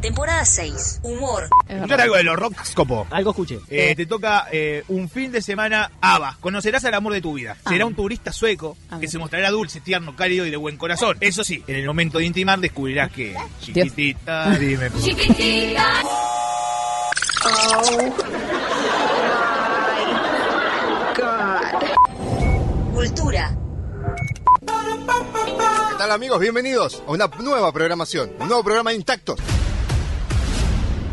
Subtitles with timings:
[0.00, 1.00] Temporada 6.
[1.02, 1.48] Humor.
[1.68, 3.06] Escuchar algo de los Rockscopo.
[3.10, 3.58] Algo escuché.
[3.68, 6.36] Eh, te toca eh, un fin de semana ABBA.
[6.40, 7.56] Conocerás al amor de tu vida.
[7.64, 7.70] Ah.
[7.70, 11.16] Será un turista sueco que se mostrará dulce, tierno, cálido y de buen corazón.
[11.20, 13.34] Eso sí, en el momento de intimar descubrirás que...
[13.60, 14.90] Chiquitita, dime...
[15.02, 16.02] Chiquitita.
[22.94, 23.56] Cultura.
[25.90, 26.38] ¿Qué tal amigos?
[26.38, 29.40] Bienvenidos a una nueva programación, un nuevo programa de Intactos.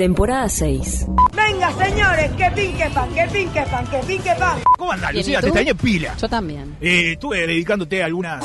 [0.00, 1.04] Temporada 6.
[1.36, 4.58] Venga, señores, que pinque pan, que pinque pan, que pinque pan.
[4.78, 5.40] ¿Cómo andás, Bien, ¿y Lucía?
[5.42, 6.16] Te extrañé pila.
[6.18, 6.74] Yo también.
[6.80, 8.42] Eh, estuve dedicándote algunas...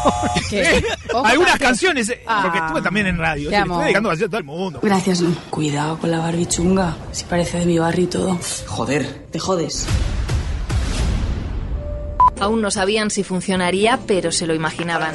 [0.50, 0.84] ¿Qué?
[1.14, 2.40] Ojo, algunas canciones, eh, Ah.
[2.42, 3.48] porque estuve también en radio.
[3.48, 3.72] Te amo.
[3.76, 4.80] estuve dedicando canciones a todo el mundo.
[4.82, 5.34] Gracias, Lu.
[5.48, 6.94] Cuidado con la barbichunga.
[7.12, 8.38] Si parece de mi barrio y todo.
[8.66, 9.06] Joder.
[9.30, 9.86] Te jodes.
[12.38, 15.14] Aún no sabían si funcionaría, pero se lo imaginaban.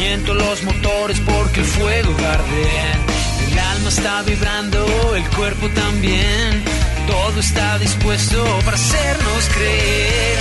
[0.00, 3.50] Caliento los motores porque el fuego arde.
[3.50, 6.64] El alma está vibrando, el cuerpo también.
[7.06, 10.38] Todo está dispuesto para hacernos creer.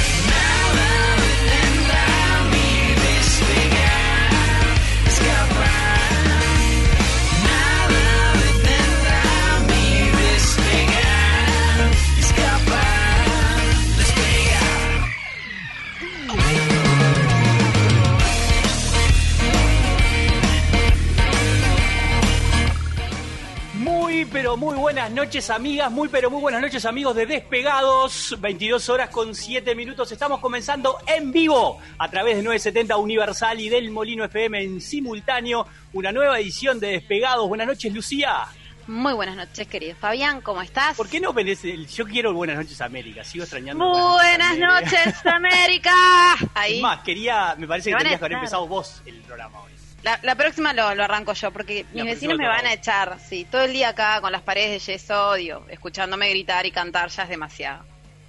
[24.70, 25.92] Muy, buenas noches, amigas.
[25.92, 28.36] Muy, pero muy buenas noches, amigos de Despegados.
[28.40, 30.12] 22 horas con 7 minutos.
[30.12, 35.66] Estamos comenzando en vivo a través de 970 Universal y del Molino FM en simultáneo.
[35.94, 37.48] Una nueva edición de Despegados.
[37.50, 38.46] Buenas noches, Lucía.
[38.86, 40.96] Muy buenas noches, querido Fabián, ¿cómo estás?
[40.96, 43.24] ¿Por qué no venés Yo quiero Buenas noches, América.
[43.24, 43.90] Sigo extrañando.
[43.90, 44.82] Buenas América.
[44.82, 45.94] noches, América.
[46.42, 46.80] Es Ahí.
[46.80, 47.56] más, quería.
[47.58, 49.79] Me parece que tenías que haber empezado vos el programa hoy.
[50.04, 53.46] La, la próxima lo, lo arranco yo, porque mis vecinos me van a echar, sí.
[53.52, 57.24] Todo el día acá con las paredes de yeso, digo, escuchándome gritar y cantar ya
[57.24, 57.84] es demasiado.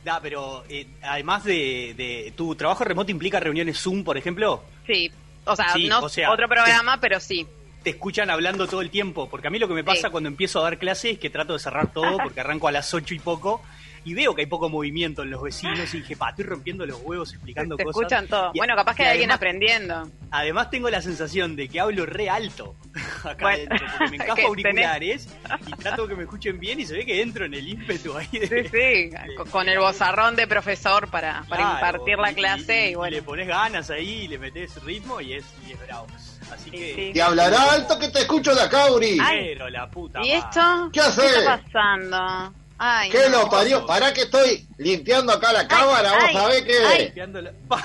[0.04, 2.32] Da, pero eh, además de, de.
[2.36, 4.64] ¿Tu trabajo remoto implica reuniones Zoom, por ejemplo?
[4.86, 5.12] Sí,
[5.44, 7.46] o sea, Sí, no o sea, otro programa, pero sí.
[7.84, 9.28] te escuchan hablando todo el tiempo.
[9.28, 10.10] Porque a mí lo que me pasa Sí.
[10.10, 12.92] cuando empiezo a dar clases es que trato de cerrar todo porque arranco a las
[12.94, 13.62] ocho y poco
[14.04, 17.00] y veo que hay poco movimiento en los vecinos y dije, pa, estoy rompiendo los
[17.02, 18.00] huevos explicando Te cosas.
[18.02, 18.50] escuchan todo.
[18.54, 20.10] Y- Bueno, capaz que hay alguien aprendiendo.
[20.30, 22.76] Además tengo la sensación de que hablo re alto
[23.24, 25.28] acá Bueno, adentro, porque me encajo tenés- auriculares
[25.66, 28.26] y trato que me escuchen bien y se ve que entro en el ímpetu ahí
[28.32, 28.68] de...
[28.68, 32.86] Sí, sí, con- con el bozarrón de profesor para, para Claro, impartir la y- clase
[32.88, 33.16] y, y bueno.
[33.16, 36.06] le pones ganas ahí, y le metes ritmo y es, y es bravo.
[36.52, 37.12] Así que...
[37.14, 39.18] Y hablará alto que te escucho de acá, Uri.
[39.18, 40.90] Pero la puta ¿Y esto?
[40.92, 41.36] ¿Qué haces?
[41.36, 42.54] está pasando?
[42.82, 43.42] Ay, ¿Qué no.
[43.42, 43.84] lo parió?
[43.84, 47.12] Pará que estoy limpiando acá la cámara, vos ay, sabés que...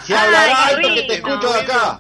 [0.06, 2.00] Si hablará Ay, alto que te escucho de acá.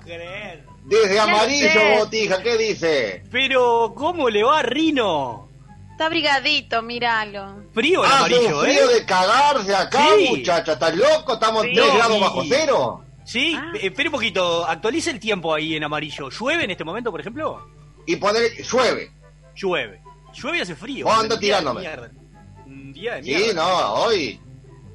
[0.85, 3.23] Desde ¿Qué amarillo, botija, ¿qué dice?
[3.31, 5.49] Pero, ¿cómo le va a Rino?
[5.91, 7.63] Está abrigadito, míralo.
[7.73, 8.93] Frío el Hace amarillo, un frío ¿eh?
[8.93, 10.27] de cagarse acá, Sí.
[10.29, 10.73] muchacha.
[10.73, 11.33] ¿Estás loco?
[11.33, 11.71] Estamos Sí.
[11.73, 13.01] 3 grados bajo cero.
[13.25, 13.71] Sí, Ah.
[13.75, 16.29] eh, espere un poquito, actualice el tiempo ahí en amarillo.
[16.29, 17.67] ¿Llueve en este momento, por ejemplo?
[18.05, 19.11] Y poner, llueve.
[19.55, 20.01] Llueve.
[20.33, 21.05] Llueve y hace frío.
[21.07, 21.81] Vos anda tirándome.
[21.81, 22.09] mierda.
[22.75, 23.53] Un día de Sí, mierda.
[23.63, 24.39] no, hoy.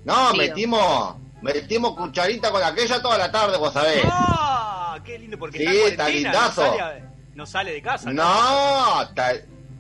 [0.04, 4.02] No, metimos, metimos cucharita con aquella toda la tarde, vos sabés.
[4.04, 4.98] ¡Ah!
[5.04, 5.38] ¡Qué lindo!
[5.38, 6.62] Porque Sí, está lindazo.
[6.62, 8.12] No sale, a- no sale de casa.
[8.12, 9.08] No,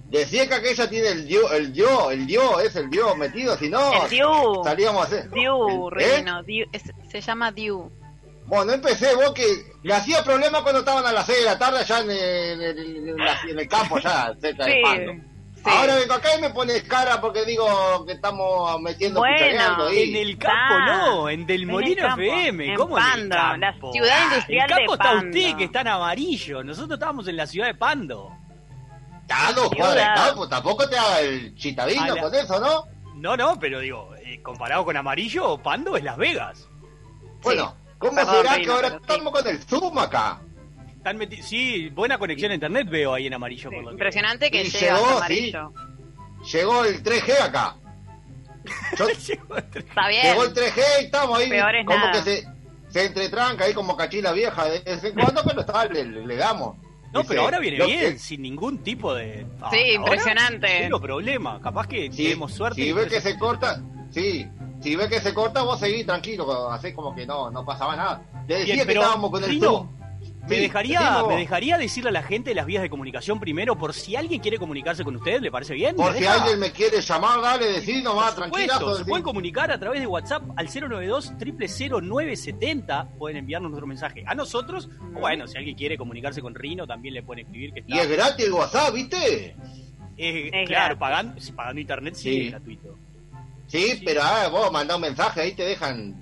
[0.08, 3.68] decía que aquella tiene el dio, el dio, el dio, es el dio metido, si
[3.68, 4.64] no, El Diu.
[4.64, 5.30] salíamos a hacer.
[5.30, 6.16] Diu, ¿Eh?
[6.18, 6.42] Rino.
[6.42, 7.90] Diu, es- se llama Diu.
[8.46, 9.44] Bueno, empecé vos que
[9.84, 12.60] le hacía problema cuando estaban a las 6 de la tarde allá en el, en
[12.78, 15.12] el- en la- en el campo, allá cerca de Sí, Pando.
[15.64, 15.70] Sí.
[15.70, 20.10] Ahora vengo acá y me pones cara porque digo que estamos metiendo Bueno, ahí.
[20.10, 20.96] En el campo Está.
[21.06, 22.66] no, en Del En Molino el campo, FM.
[22.70, 23.92] en ¿Cómo en el Pando, la campo?
[23.92, 25.26] ciudad industrial el campo de está Pando.
[25.38, 26.64] usted que está en amarillo.
[26.64, 28.32] Nosotros estábamos en la ciudad de Pando.
[29.22, 32.84] Está dos cuadras campo, tampoco te haga el chitadino la- con eso, ¿no?
[33.14, 36.66] No, no, pero digo, eh, comparado con amarillo, Pando es Las Vegas.
[37.42, 38.96] Bueno, ¿cómo Perdón, será Reino, que ahora sí.
[39.00, 40.40] estamos con el Zoom acá?
[41.00, 43.70] Están meti- sí, buena conexión a internet veo ahí en amarillo.
[43.70, 45.72] por lo Impresionante que llega llegó, hasta amarillo.
[46.52, 47.76] Llegó el 3G acá.
[48.98, 49.08] Yo-
[49.74, 50.22] Está bien.
[50.24, 52.12] llegó el 3G y estamos ahí Peor es como nada.
[52.12, 52.46] que se,
[52.90, 56.76] se entretranca ahí como cachila vieja de vez en cuando, pero está, le, le damos.
[57.14, 59.46] No, pero ahora viene bien, que- sin ningún tipo de...
[59.62, 60.68] Ah, Sí, impresionante.
[60.82, 62.82] Cero problema, capaz que Si, tenemos suerte.
[62.82, 64.46] si ve que se corta, sí,
[64.82, 68.22] si ve que se corta, vos seguís tranquilo, así como que no, no pasaba nada.
[68.46, 69.90] Te decía Bien, que pero, estábamos con el Rino.
[70.48, 73.92] Me Sí, dejaría, me dejaría decirle a la gente las vías de comunicación primero, por
[73.94, 75.94] si alguien quiere comunicarse con usted, ¿le parece bien?
[75.94, 76.34] Por ¿Me si deja?
[76.34, 79.06] alguien me quiere llamar, dale, decir nomás, supuesto, se decir.
[79.06, 81.32] pueden comunicar a través de WhatsApp al 092
[82.02, 84.88] 970 Pueden enviarnos nuestro mensaje a nosotros.
[85.14, 87.94] O bueno, si alguien quiere comunicarse con Rino, también le pueden escribir que está.
[87.94, 89.56] Y es gratis el WhatsApp, ¿viste?
[90.16, 92.40] Eh, Es claro, pagando, pagando internet sí, Sí.
[92.46, 92.98] es gratuito.
[93.66, 96.20] Sí, pero ah, vos mandá un mensaje, ahí te dejan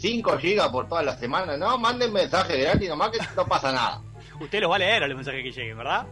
[0.00, 1.56] 5 gigas por toda la semana.
[1.56, 4.00] No, manden mensaje gratis nomás que no pasa nada.
[4.40, 6.06] Usted los va a leer a los mensajes que lleguen, ¿verdad?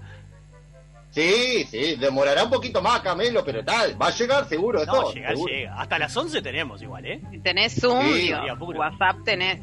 [1.11, 5.13] Sí, sí, demorará un poquito más, Camelo, pero tal, va a llegar seguro No, esto.
[5.15, 5.53] llegar seguro.
[5.53, 5.81] llega.
[5.81, 7.21] Hasta las 11 tenemos igual, ¿eh?
[7.43, 8.31] Tenés Zoom, Sí.
[8.61, 9.59] WhatsApp tenés.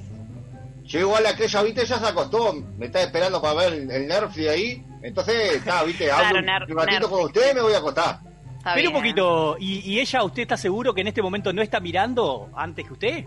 [0.86, 4.48] Yo igual aquella, viste, ya se acostó, me está esperando para ver el, el Netflix
[4.50, 4.84] ahí.
[5.04, 8.20] Entonces, está, viste, Claro, hablo un ner- ratito con usted y me voy a acostar.
[8.74, 11.80] Pero un poquito, ¿y, y ella, usted está seguro que en este momento no está
[11.80, 13.26] mirando antes que usted?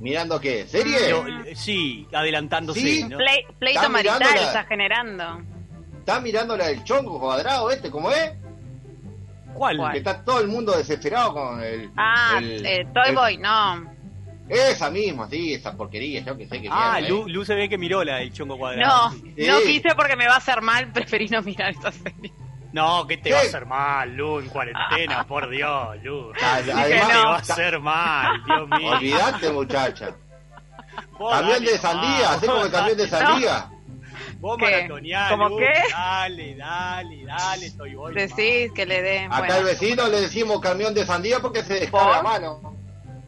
[0.00, 0.66] ¿Mirando qué?
[0.66, 1.54] ¿Serie?
[1.54, 3.04] Sí, adelantándose, Sí.
[3.04, 3.16] ¿no?
[3.16, 5.40] Play- pleito Está marital está generando.
[5.98, 8.32] ¿Está mirando la del chongo cuadrado este, cómo es?
[9.54, 9.90] ¿Cuál?
[9.92, 11.90] Que está todo el mundo desesperado con el...
[11.96, 13.96] Ah, el- eh, Toy el- Boy, no.
[14.48, 17.30] Esa misma, sí, esa porquería, yo que sé que Ah, mierda, Lu, ¿eh?
[17.32, 19.10] Lu se ve que miró la del chongo cuadrado.
[19.10, 19.34] No, Sí.
[19.46, 22.32] no quise porque me va a hacer mal, preferí no mirar esta serie.
[22.72, 23.32] No, que te ¿Qué?
[23.34, 26.32] va a hacer mal, Lu, en cuarentena, por Dios, Lu.
[26.42, 28.90] Ah, ¿Qué además- te va a hacer mal, Dios mío?
[28.90, 30.10] Olvidate, muchacha.
[31.18, 33.70] Vos Camión de sandía, así como el camión de sandía.
[34.40, 34.64] Vos ¿Qué?
[34.64, 35.72] maratoneá, ¿Cómo Lu, qué?
[35.90, 38.14] Dale, dale, dale, estoy voy.
[38.14, 39.24] Decís que le dé.
[39.24, 39.54] Acá bueno.
[39.54, 42.16] al vecino le decimos camión de sandía porque se descarga ¿Por?
[42.16, 42.76] a mano.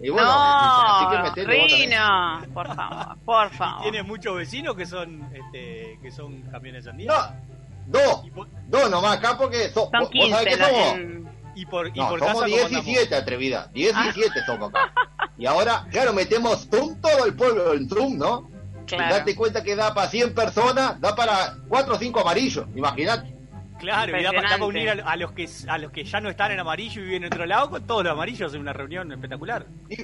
[0.00, 1.50] Y bueno, así que No.
[1.50, 3.82] Rino, por favor, por favor.
[3.82, 7.10] Tiene muchos vecinos que son, este, que son camiones de sandía.
[7.12, 7.57] No,
[7.90, 10.94] dos, por, dos nomás acá porque so- Son vos, vos sabés 15 que somos.
[10.94, 12.70] en- y por, y No, por somos casa ¿cómo andamos?
[12.84, 13.68] 17, atrevida.
[13.74, 14.92] 17 somos acá.
[15.38, 18.50] Y ahora, claro, metemos Zoom, todo el pueblo en Zoom, ¿no?
[18.82, 19.14] Y Claro.
[19.16, 23.32] date cuenta que da para 100 personas, da para 4 o 5 amarillos, imagínate.
[23.78, 26.28] Claro, y da, pa- da para unir a los que a los que ya no
[26.30, 29.12] están en amarillo y viven en otro lado con todos los amarillos en una reunión
[29.12, 29.66] espectacular.
[29.88, 29.98] Y,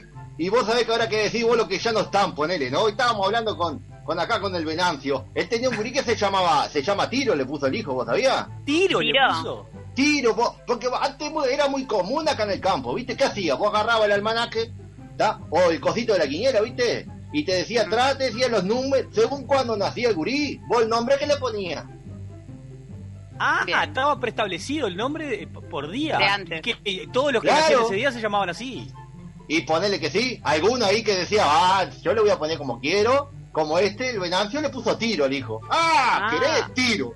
[0.44, 2.82] y vos sabés que ahora que decís vos lo que ya no están, ponele, ¿no?
[2.82, 5.26] Hoy estábamos hablando con, con acá con el Venancio.
[5.34, 8.06] Él tenía un gurí que se llamaba, se llama Tiro, le puso el hijo, ¿vos
[8.06, 8.46] sabías?
[8.64, 9.24] Tiro, le Tiro.
[9.28, 9.66] puso.
[9.94, 13.16] Tiro, vos- porque antes era muy común acá en el campo, ¿viste?
[13.16, 13.56] ¿Qué hacías?
[13.58, 14.70] Vos agarrabas el almanaque,
[15.12, 15.40] ¿está?
[15.50, 17.06] O el cosito de la quiniela, ¿viste?
[17.32, 20.88] Y te decía atrás, te decía los números, según cuando nacía el gurí, vos el
[20.88, 21.84] nombre que le ponías.
[23.38, 23.78] Ah, Bien.
[23.82, 26.18] estaba preestablecido el nombre de- por día.
[26.18, 26.62] De antes.
[26.62, 27.62] Que, todos los que Claro.
[27.62, 28.88] nacían ese día se llamaban así.
[29.48, 32.80] Y ponele que sí, alguno ahí que decía, ah, yo le voy a poner como
[32.80, 35.60] quiero, como este, el Venancio le puso tiro al hijo.
[35.70, 36.30] Ah, Ah.
[36.30, 36.74] ¿querés?
[36.74, 37.14] Tiro.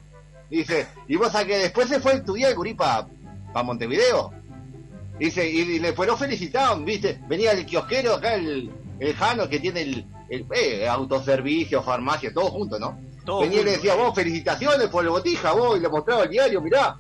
[0.48, 3.06] Dice, y vos sabés que después se fue a estudiar el gurí para
[3.64, 4.32] Montevideo.
[5.18, 9.58] Dice, y, y después lo felicitaban, viste, venía el kiosquero acá, el, el Jano que
[9.58, 12.98] tiene el, el eh, autoservicio, farmacia, todo junto, ¿no?
[13.26, 16.30] Todo venía y le decía, vos, felicitaciones por el botija, vos, y le mostraba el
[16.30, 16.96] diario, mirá.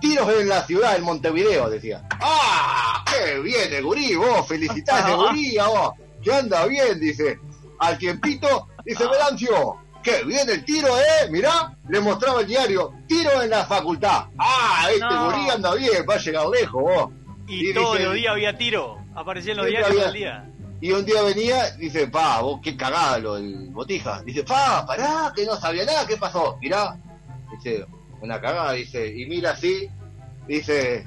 [0.00, 2.02] Tiros en la ciudad, en Montevideo, decía.
[2.10, 3.04] ¡Ah!
[3.06, 4.48] ¡Qué bien el gurí, vos!
[4.48, 5.92] ¡Felicitás el gurí, a vos!
[6.22, 6.98] ¡Que anda bien!
[6.98, 7.38] Dice.
[7.80, 10.22] Al tiempito, dice, Melancio, ¿Qué?
[10.24, 11.28] Viene el tiro, ¿eh?
[11.28, 12.92] Mirá, le mostraba el diario.
[13.08, 14.26] Tiro en la facultad.
[14.38, 15.24] Ah, este No.
[15.26, 17.10] gurí anda bien, va a llegar lejos, vos.
[17.48, 18.96] Y, Y todos los días había tiro.
[19.16, 20.50] Aparecía en los diarios había- todo el día.
[20.80, 24.22] Y un día venía, dice, pa, vos qué cagada lo del botija.
[24.22, 26.56] Dice, pa, pará, que no sabía nada, ¿qué pasó?
[26.60, 26.96] Mirá,
[27.50, 27.84] dice,
[28.20, 29.90] una cagada, dice, y mira así,
[30.46, 31.04] dice,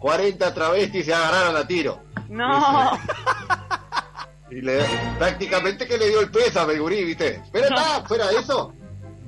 [0.00, 2.00] 40 travestis se agarraron a tiro.
[2.28, 2.90] No.
[4.50, 4.82] Y le,
[5.18, 7.42] prácticamente que le dio el pésame gurí, ¿viste?
[7.52, 8.72] Pero está, fuera de eso.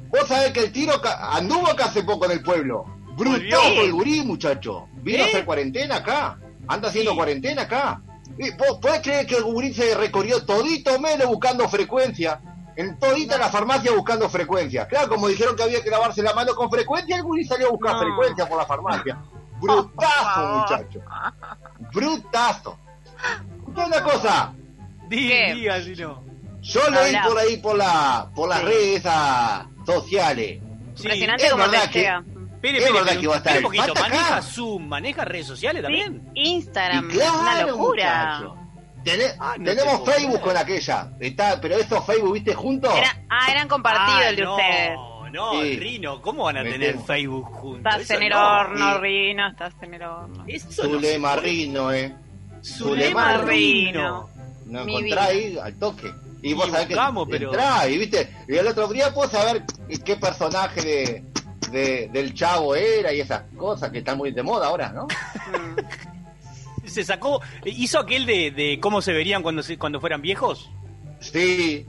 [0.09, 2.85] Vos sabés que el tiro anduvo acá hace poco en el pueblo.
[3.17, 4.89] Brutoso el gurí, muchacho.
[5.03, 6.39] Vino a hacer cuarentena acá.
[6.67, 8.01] Anda haciendo cuarentena acá.
[8.39, 12.41] Y ¿Vos podés creer que el gurí se recorrió todito Melo buscando frecuencia?
[12.77, 14.87] En todita la farmacia buscando frecuencia.
[14.89, 17.71] Claro, como dijeron que había que lavarse la mano con frecuencia, el gurí salió a
[17.71, 18.01] buscar No.
[18.01, 19.19] frecuencia por la farmacia.
[19.61, 21.01] Brutazo, muchacho.
[21.93, 22.79] Brutazo.
[23.67, 24.55] Una cosa.
[25.11, 26.23] Diga, diga, si no.
[26.63, 27.23] Yo leí Habla.
[27.29, 28.65] por ahí por la por las Sí.
[28.67, 29.03] redes
[29.87, 30.61] sociales.
[30.97, 32.25] Impresionante es cómo te verdad que- llega.
[32.61, 33.83] Espere, Es verdad pero- que va a estar un poquito.
[33.85, 34.01] Acá.
[34.03, 34.87] ¿Maneja Zoom?
[34.89, 36.31] ¿Maneja redes sociales también?
[36.35, 38.43] Instagram, Y claro, una locura.
[39.03, 41.11] Tene- Ah, no tenemos te Facebook con aquella.
[41.19, 42.55] Está, pero estos Facebook, ¿viste?
[42.55, 42.93] Juntos.
[42.95, 44.99] Era- ah, eran compartidos Ah, el de no, ustedes.
[45.33, 45.77] No, Sí.
[45.79, 47.07] Rino, ¿cómo van a Me tener temo.
[47.07, 47.79] Facebook juntos?
[47.93, 48.59] Estás Eso en el no.
[48.61, 49.01] horno, Sí.
[49.01, 50.45] Rino, estás en el horno.
[50.47, 51.47] Eso no Zulema puede.
[51.47, 52.15] Rino, eh.
[52.63, 54.29] Zulema Zulema Rino.
[54.71, 55.33] No Mi encontrá vida.
[55.33, 56.13] ahí al toque.
[56.43, 58.35] Y Y vos sabés que buscamos, pero- entrá y viste.
[58.49, 59.65] Y el otro día puedo saber
[60.05, 61.25] qué personaje de,
[61.71, 65.07] de- del chavo era y esas cosas que están muy de moda ahora, ¿no?
[66.87, 70.71] Se sacó, hizo aquel de, de cómo se verían cuando se- cuando fueran viejos.
[71.21, 71.87] Sí.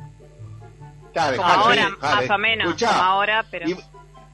[1.14, 3.70] Claro, Como dejalo, ahora, más o menos, Escuchá, como ahora, pero...
[3.70, 3.76] Y,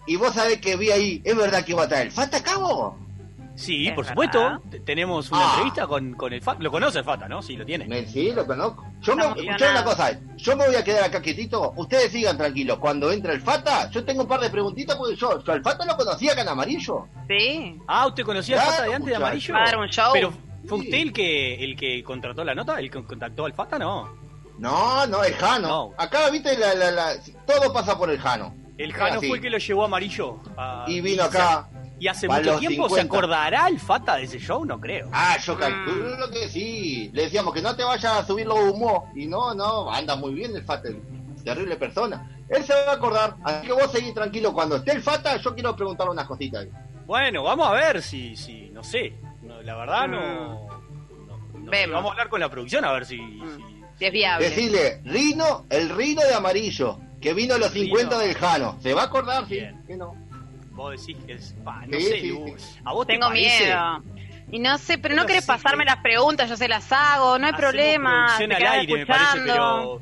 [0.08, 2.98] y vos sabés que vi ahí, es verdad que iba a estar el Fata Cabo.
[3.58, 4.12] Sí, Es por verdad.
[4.62, 4.62] supuesto.
[4.86, 5.50] Tenemos una Ah.
[5.56, 6.62] entrevista con, con el Fata.
[6.62, 7.42] Lo conoce el Fata, ¿no?
[7.42, 7.86] Sí, lo tiene.
[7.88, 8.86] Me, sí, lo conozco.
[9.02, 11.74] Yo me, Está escuchá una cosa, yo me voy a quedar acá quietito.
[11.76, 12.78] Ustedes sigan tranquilos.
[12.78, 15.86] Cuando entra el Fata, yo tengo un par de preguntitas porque yo, yo al Fata
[15.86, 17.08] lo conocía acá en amarillo.
[17.28, 17.80] Sí.
[17.88, 19.16] Ah, ¿usted conocía al Claro, Fata de antes de.
[19.16, 19.54] Amarillo?
[19.56, 20.10] Va a dar un show.
[20.14, 20.32] Pero,
[20.68, 20.86] ¿fue Sí.
[20.86, 22.80] usted el que, el que contrató la nota?
[22.80, 23.80] ¿El que contactó al Fata?
[23.80, 24.08] No.
[24.60, 25.68] No, no, el Jano.
[25.68, 25.94] No.
[25.98, 27.14] Acá, viste, la, la, la-
[27.46, 28.54] todo pasa por el Jano.
[28.78, 29.28] El Jano Así.
[29.28, 30.38] fue el que lo llevó a Amarillo.
[30.58, 31.68] a- Y vino acá.
[32.00, 33.16] Y hace para mucho tiempo se 50.
[33.18, 35.10] acordará el Fata de ese show, no creo.
[35.12, 37.10] Ah, yo calculo que sí.
[37.14, 39.04] Le decíamos que no te vayas a subir los humos.
[39.16, 41.02] Y no, no, anda muy bien el Fata, el-
[41.44, 42.30] terrible persona.
[42.50, 43.36] Él se va a acordar.
[43.44, 44.54] Así que vos seguís tranquilo.
[44.54, 46.68] Cuando esté el Fata, yo quiero preguntarle unas cositas.
[47.06, 49.16] Bueno, vamos a ver si, si no sé.
[49.42, 50.70] No, la verdad no, no-
[51.54, 51.70] no sé.
[51.70, 51.94] Vemos.
[51.96, 53.18] Vamos a hablar con la producción a ver si...
[53.20, 53.56] Mm.
[53.58, 54.50] si- Si es viable.
[54.50, 57.86] Decirle, Rino, el Rino de amarillo, que vino a los Rino.
[57.98, 58.78] 50 del Jano.
[58.84, 59.46] ¿Se va a acordar?
[59.48, 59.56] Sí.
[59.56, 59.84] Bien.
[59.88, 60.14] que no.
[60.78, 61.54] Vos decís que es...
[61.66, 62.80] pa, no Sí, sé, sí, Lu, sí.
[62.86, 63.66] ¿a vos te Tengo parece?
[63.66, 64.04] miedo.
[64.52, 67.52] Y no sé, pero no querés pasarme las preguntas, yo se las hago, no hay
[67.52, 68.36] Hacemos problema.
[68.38, 70.02] te al aire, me parece, pero...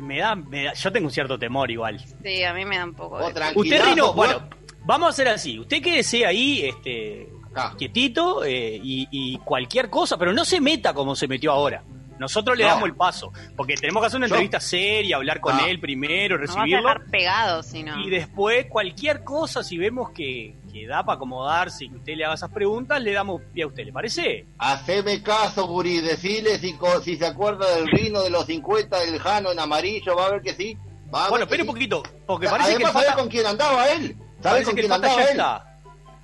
[0.00, 2.00] Me da, me da- yo tengo un cierto temor igual.
[2.22, 3.52] Sí, a mí me da un poco de...
[3.54, 4.48] Usted, Rino, bueno,
[4.84, 5.58] vamos a hacer así.
[5.60, 7.74] Usted quédese ahí, este, Acá.
[7.78, 11.84] quietito eh, y, y cualquier cosa, pero no se meta como se metió ahora.
[12.24, 12.70] Nosotros le No.
[12.70, 15.66] damos el paso, porque tenemos que hacer una Yo- entrevista seria, hablar con No.
[15.66, 16.88] él primero, Nos vas a recibirlo.
[16.88, 18.00] dejar pegados, si no.
[18.00, 22.24] Y después, cualquier cosa, si vemos que, que da para acomodarse y que usted le
[22.24, 24.46] haga esas preguntas, le damos pie a usted, ¿le parece?
[24.58, 26.00] Haceme caso, Guri.
[26.00, 26.76] Decirle si,
[27.16, 30.16] se acuerda del Rino de los 50 del Jano en amarillo.
[30.16, 30.76] Va a ver que sí.
[31.14, 33.46] Va a Bueno, que espere un poquito, porque parece que Además, ¿sabés Fata, con quién
[33.46, 34.16] andaba él?
[34.16, 35.28] ¿Sabés parece con que quién andaba él?
[35.30, 35.70] está.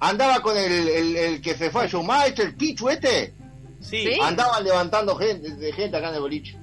[0.01, 3.35] Andaba con el, el, el que se fue a Schumacher, el Pichu este.
[3.81, 4.05] Sí.
[4.15, 4.19] ¿Sí?
[4.21, 6.57] Andaban levantando gente, de gente acá en el boliche.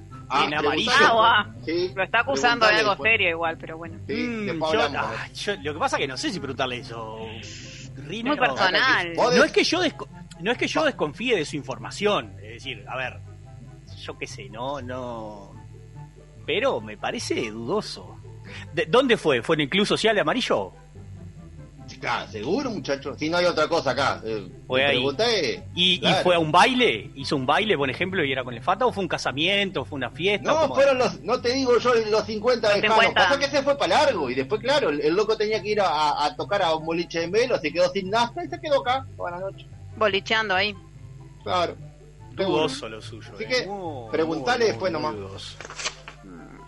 [0.44, 0.90] En amarillo.
[1.00, 1.46] Ah.
[1.64, 3.10] Sí, Lo está acusando de algo después.
[3.12, 3.98] serio igual, pero bueno.
[4.06, 7.18] Sí, Mm, yo- ah, yo- lo que pasa es que no sé si preguntarle eso.
[7.96, 8.42] Rino, Muy no.
[8.46, 9.12] personal.
[9.16, 9.80] Vos No es que yo
[10.40, 13.18] no es que yo desconfíe de su información, es decir, a ver,
[14.02, 15.52] yo qué sé, no, no,
[16.46, 18.16] pero me parece dudoso.
[18.72, 19.42] ¿De- ¿Dónde fue?
[19.42, 20.72] ¿Fue en el Club Social de Amarillo?
[22.00, 23.14] Claro, seguro, muchacho.
[23.18, 24.20] Si no hay otra cosa acá.
[24.24, 24.96] Eh, Fue ahí.
[24.98, 25.64] pregunté.
[25.74, 27.10] ¿Y, y fue a un baile?
[27.16, 28.86] ¿Hizo un baile, por ejemplo, y era con el Fata?
[28.86, 29.84] ¿O fue un casamiento?
[29.84, 30.50] ¿Fue una fiesta?
[30.52, 32.94] No, fueron los, no te digo yo los 50 de Jano.
[32.94, 33.14] 50.
[33.14, 35.80] Pasa que se fue para largo y después, claro, el, el loco tenía que ir
[35.80, 38.60] a, a- a tocar a un boliche de Melo, se quedó sin nafta y se
[38.60, 39.66] quedó acá toda la noche.
[39.96, 40.74] Bolicheando ahí.
[41.42, 41.74] Claro.
[42.32, 43.32] Dudoso lo suyo.
[43.34, 43.48] Así eh.
[43.48, 45.14] que, Muy, preguntale después nomás.
[45.16, 45.56] dudoso.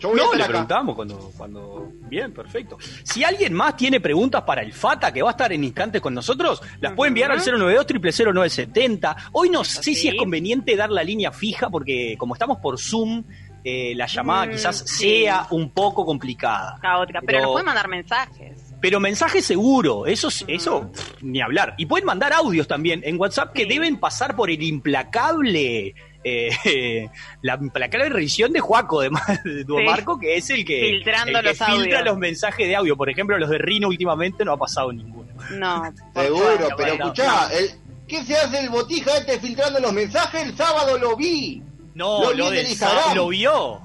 [0.01, 0.53] Yo voy a No, estar le acá.
[0.53, 1.89] preguntamos cuando, cuando...
[2.09, 2.79] Bien, perfecto.
[3.05, 6.15] Si alguien más tiene preguntas para el FATA, que va a estar en instantes con
[6.15, 7.87] nosotros, las puede enviar al 092
[8.35, 12.79] 0970 Hoy no sé si es conveniente dar la línea fija, porque como estamos por
[12.81, 13.23] Zoom,
[13.63, 15.09] eh, la llamada Mm, quizás sí.
[15.11, 16.79] sea un poco complicada.
[16.81, 17.21] Caótica.
[17.21, 18.75] Pero, Pero- nos pueden mandar mensajes.
[18.81, 21.75] Pero mensaje seguro, eso, es- eso pff, ni hablar.
[21.77, 27.09] Y pueden mandar audios también en WhatsApp que deben pasar por el implacable, eh,
[27.43, 29.11] la implacable revisión de Juaco, de,
[29.45, 29.85] de Sí.
[29.87, 32.97] Marco, que es el que, Filtrando el que los filtra los mensajes de audio.
[32.97, 35.33] Por ejemplo, los de Rino últimamente no ha pasado ninguno.
[35.53, 35.83] No.
[36.15, 37.57] Seguro, pero bueno, escuchá, no.
[37.59, 37.71] el,
[38.07, 40.43] ¿qué se hace el botija este filtrando los mensajes?
[40.43, 41.63] El sábado lo vi.
[41.95, 43.17] No, Lo lo, vi sa- Instagram.
[43.17, 43.81] lo vio.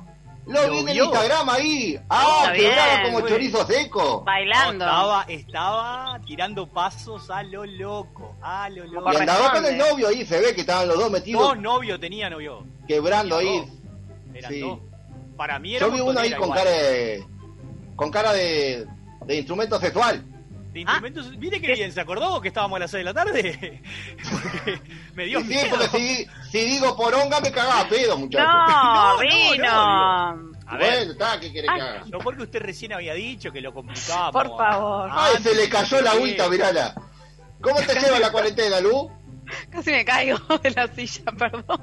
[0.48, 0.98] Lo, Lo vi en el.
[0.98, 2.00] Instagram ahí.
[2.10, 3.34] Ah, quebrado como güey.
[3.34, 4.22] chorizo seco.
[4.24, 4.86] Bailando.
[4.86, 9.12] No, estaba, estaba tirando pasos a lo loco, a lo loco.
[9.12, 9.92] Y andaba con el Corresponde.
[9.92, 12.64] novio ahí, se ve que estaban los dos metidos Dos novios tenía novio.
[12.88, 13.60] quebrando Tenía ahí.
[13.60, 13.70] dos.
[14.36, 14.60] Eran Sí.
[14.60, 14.80] dos.
[15.36, 16.60] Para mí era Yo vi uno ahí con igual.
[16.60, 17.26] cara de.
[17.96, 18.86] con cara de.
[19.26, 20.24] de instrumento sexual.
[20.76, 23.82] De instrumentos, mire que bien, ¿se acordó que estábamos a las 6 de la tarde?
[24.30, 24.82] Porque
[25.16, 25.70] me dio sí, miedo.
[25.70, 28.46] porque si, si digo poronga me cagaba pedo, muchachos.
[28.76, 29.64] No, no, Rino.
[29.64, 32.04] no, A ver, Bueno, está, ¿qué quiere que haga?
[32.12, 34.32] no porque usted recién había dicho que lo complicábamos.
[34.34, 35.10] Por favor.
[35.14, 36.94] Ay, se le cayó la agüita, mirala.
[37.62, 39.10] ¿Cómo te lleva la cuarentena, Lu?
[39.70, 41.82] Casi me caigo de la silla, perdón.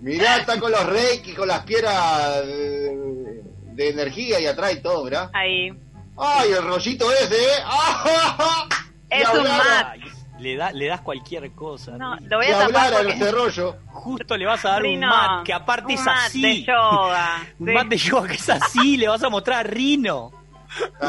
[0.00, 3.42] Mirá, está con los reiki, con las piedras de,
[3.74, 5.28] de energía y atrás y todo, mirá.
[5.34, 5.70] Ahí.
[6.16, 7.56] Ay, el rollito ese, ¿eh?
[7.64, 8.66] ¡Ah!
[9.10, 9.96] Y Es un mat.
[10.38, 11.92] Le, da, le das cualquier cosa.
[11.92, 13.12] No, lo voy Y a tapar hablar porque...
[13.12, 13.76] ese rollo.
[13.86, 16.42] Justo le vas a dar Rino, un mat, que aparte un es mat así.
[16.42, 17.46] de yoga.
[17.58, 17.72] Un Sí.
[17.72, 20.32] mat de yoga que es así, le vas a mostrar a Rino.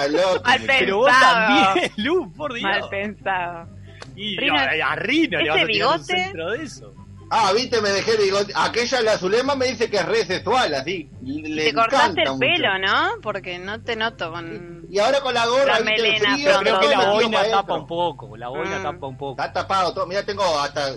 [0.10, 0.44] Loco.
[0.46, 1.34] Mal Pero vos pensado.
[1.74, 2.64] también, Lu, por Dios.
[2.70, 3.68] Mal pensado.
[4.16, 6.94] Y Rino, no, a Rino le vas a tirar un centro de eso.
[7.32, 8.54] Ah, viste, me dejé bigote.
[8.56, 11.10] Aquella, la Zulema, me dice que es re sexual, así.
[11.24, 12.88] Le Te cortaste el pelo, mucho.
[12.94, 13.10] ¿no?
[13.24, 14.85] Porque no te noto con...
[14.90, 17.44] Y ahora con la gorra, La viste, melena frío, Yo creo que la boina pa'
[17.46, 17.76] tapa adentro.
[17.76, 18.84] un poco, la boina Mm.
[18.84, 19.42] tapa un poco.
[19.42, 20.06] Está tapado todo.
[20.06, 20.94] Mira, tengo hasta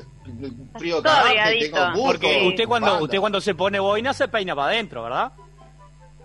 [0.78, 3.04] frío Todo cagante, tengo Porque usted cuando banda.
[3.04, 5.32] usted cuando se pone boina se peina para adentro, ¿verdad?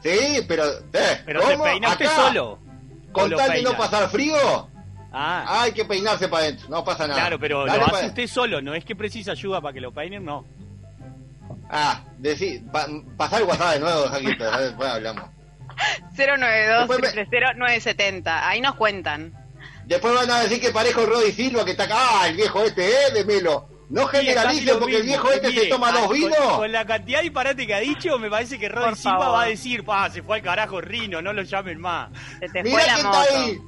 [0.01, 0.65] Sí, pero...
[0.91, 1.63] Eh, Pero se ¿cómo?
[1.63, 2.59] peina usted Acá, solo.
[3.13, 4.67] Con ¿O lo tal de no pasar frío,
[5.15, 6.67] Ah, hay que peinarse para adentro.
[6.69, 7.19] No pasa nada.
[7.21, 9.91] claro, pero Dale lo hace usted solo, no es que precisa ayuda para que lo
[9.91, 10.43] peinen, no.
[11.69, 15.25] Ah, decí, pa, pasar el WhatsApp de nuevo, Jaquito, después hablamos.
[16.15, 17.23] 092 Después me-
[17.57, 19.33] 970 Ahí nos cuentan.
[19.85, 22.87] Después van a decir que parezco Roddy Silva, que está acá, ah, el viejo este,
[22.89, 23.67] eh, de Melo.
[23.89, 26.37] No generalice porque el viejo este Mire, se toma ah, dos con- vinos.
[26.57, 29.43] Con, la cantidad de disparate que ha dicho, me parece que Rodri Por Silva va
[29.43, 32.09] a decir, pa, se fue al carajo Rino, no lo llamen más.
[32.39, 33.21] Se te Mira fue la quién moto.
[33.23, 33.59] está ahí.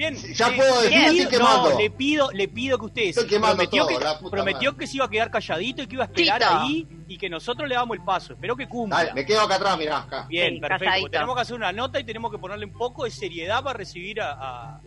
[0.00, 1.70] Bien, Ya le- puedo decir, estoy pido- quemando.
[1.72, 4.70] No, le pido, le pido que usted Estoy quemando prometió, todo, que, la puta prometió
[4.72, 4.78] madre.
[4.78, 7.68] que se iba a quedar calladito y que iba a esperar ahí y que nosotros
[7.68, 8.32] le damos el paso.
[8.32, 8.96] Espero que cumpla.
[8.96, 10.24] Dale, me quedo acá atrás, mirá, acá.
[10.26, 11.10] Bien, Sí, perfecto.
[11.10, 14.22] Tenemos que hacer una nota y tenemos que ponerle un poco de seriedad para recibir
[14.22, 14.80] a, a-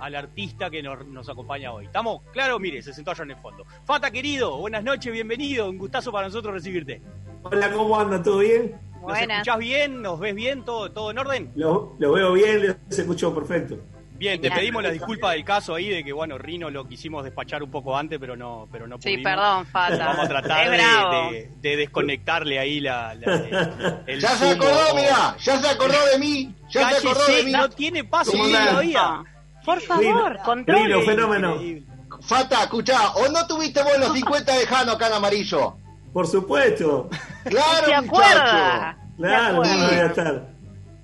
[0.00, 1.84] al artista que nos, nos acompaña hoy.
[1.84, 2.22] ¿Estamos?
[2.32, 3.64] Claro, mire, se sentó allá en el fondo.
[3.84, 5.70] Fata, querido, buenas noches, bienvenido.
[5.70, 7.00] Un gustazo para nosotros recibirte.
[7.44, 8.20] Hola, ¿cómo anda?
[8.20, 8.72] ¿Todo bien?
[8.94, 9.38] ¿Nos Buenas.
[9.46, 10.02] escuchás bien?
[10.02, 10.64] ¿Nos ves bien?
[10.64, 11.52] ¿Todo, todo en orden?
[11.54, 13.78] Lo, lo veo bien, se escuchó perfecto.
[14.20, 17.62] Bien, te pedimos la disculpa del caso ahí de que, bueno, Rino lo quisimos despachar
[17.62, 19.24] un poco antes, pero no, pero no Sí, pudimos.
[19.24, 19.96] perdón, Fata.
[20.08, 21.30] Vamos a tratar de, bravo.
[21.32, 26.06] de- de desconectarle ahí la, la- el, el Ya se acordó, mirá, ya se acordó
[26.12, 27.52] de mí, ya se acordó de mí.
[27.52, 29.22] no tiene paso todavía.
[29.64, 30.82] Por favor, Rino, control.
[30.84, 31.54] Rino, fenómeno.
[31.54, 31.86] Increíble.
[32.22, 35.76] Fata, escuchá, ¿o no tuviste vos los 50 de Jano acá en amarillo?
[36.12, 37.08] Por supuesto.
[37.44, 38.98] Claro, muchacho.
[39.16, 40.46] Claro, no voy a estar.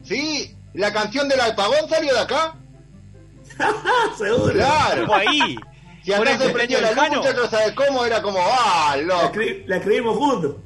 [0.02, 2.54] Sí, la canción del apagón salió de acá.
[4.18, 4.52] Seguro.
[4.52, 5.14] Claro.
[5.14, 5.56] Ahí.
[6.02, 8.04] Si Por acá se prendió la luz, muchachos, ¿sabes cómo?
[8.04, 9.32] Era como, ah, La, loco.
[9.34, 10.56] escri- la escribimos juntos.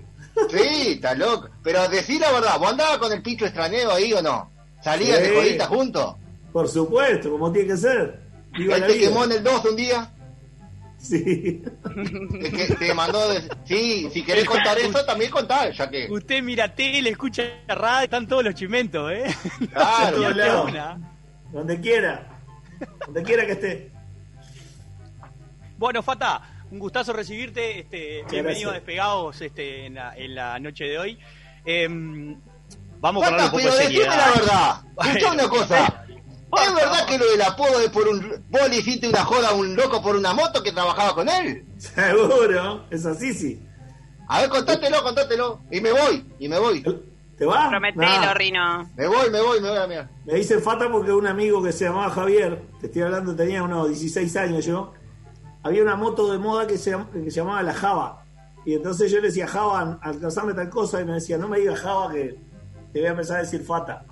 [0.50, 1.48] Sí, está loco.
[1.62, 4.50] Pero decí la verdad, ¿vos andabas con el picho extraneo ahí o no?
[4.82, 5.24] ¿Salías Sí.
[5.24, 6.14] de jodita juntos?
[6.52, 8.20] Por supuesto, como tiene que ser.
[8.52, 9.08] Viva ¿Él te vida.
[9.08, 10.10] quemó en el 2 un día?
[10.98, 11.62] Sí.
[12.42, 13.42] Es que te mandó de...
[13.64, 16.06] Sí, si querés contar eso, también contar, ya que...
[16.10, 19.24] Usted mira tele, escucha radio, están todos los chimentos, ¿eh?
[19.72, 20.20] Claro,
[20.68, 20.98] una.
[21.52, 22.26] Donde quiera.
[23.06, 23.90] Donde quiera que esté.
[25.78, 27.80] Bueno, Fata, un gustazo recibirte.
[27.80, 28.74] Este, bienvenido a.
[28.74, 31.18] Despegados este, en, la, en la noche de hoy.
[31.64, 32.38] Em,
[33.00, 34.16] vamos a Fata, ponerle un poco pero de decime seriedad.
[34.16, 34.82] la verdad.
[35.06, 36.04] Escuchá Bueno, una cosa.
[36.52, 38.44] ¿Es verdad que lo del apodo es por un...
[38.48, 41.64] Vos le hiciste una joda a un loco por una moto que trabajaba con él?
[41.78, 42.86] Seguro.
[42.90, 43.62] Es así, sí.
[44.26, 45.62] A ver, contátelo, contátelo.
[45.70, 46.82] Y me voy, y me voy.
[47.40, 47.70] ¿Te va?
[47.70, 48.34] Prometelo, Nah.
[48.34, 48.90] Rino.
[48.96, 50.08] Me voy, me voy, me voy a mirar.
[50.26, 53.88] Me dice Fata porque un amigo que se llamaba Javier, te estoy hablando, tenía unos
[53.88, 54.92] 16 años yo,
[55.62, 58.24] había una moto de moda que se, que se llamaba la Java.
[58.66, 61.80] Y entonces yo le decía, Java, alcanzame tal cosa, y me decía, no me digas
[61.80, 62.38] Java que
[62.92, 64.04] te voy a empezar a decir Fata.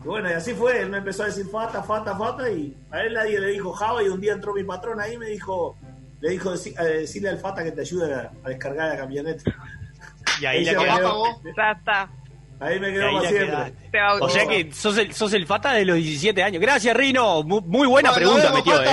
[0.00, 3.00] Y bueno, y así fue, él me empezó a decir Fata, Fata, Fata, y a
[3.00, 5.76] él nadie le dijo Java, y un día entró mi patrón ahí y me dijo,
[6.20, 9.42] le dijo, "Decí- eh, decirle al Fata que te ayude a, a descargar la camioneta.
[10.40, 10.82] Y ahí la Ella quedó.
[10.82, 11.24] me- apagó.
[11.56, 12.10] Ya está.
[12.60, 13.74] Ahí me quedo para siempre.
[14.20, 16.60] O sea que sos el, sos el Fata de los 17 años.
[16.60, 17.42] Gracias, Rino.
[17.44, 18.88] Mu- Muy, buena Bueno, pregunta metió, ¿eh?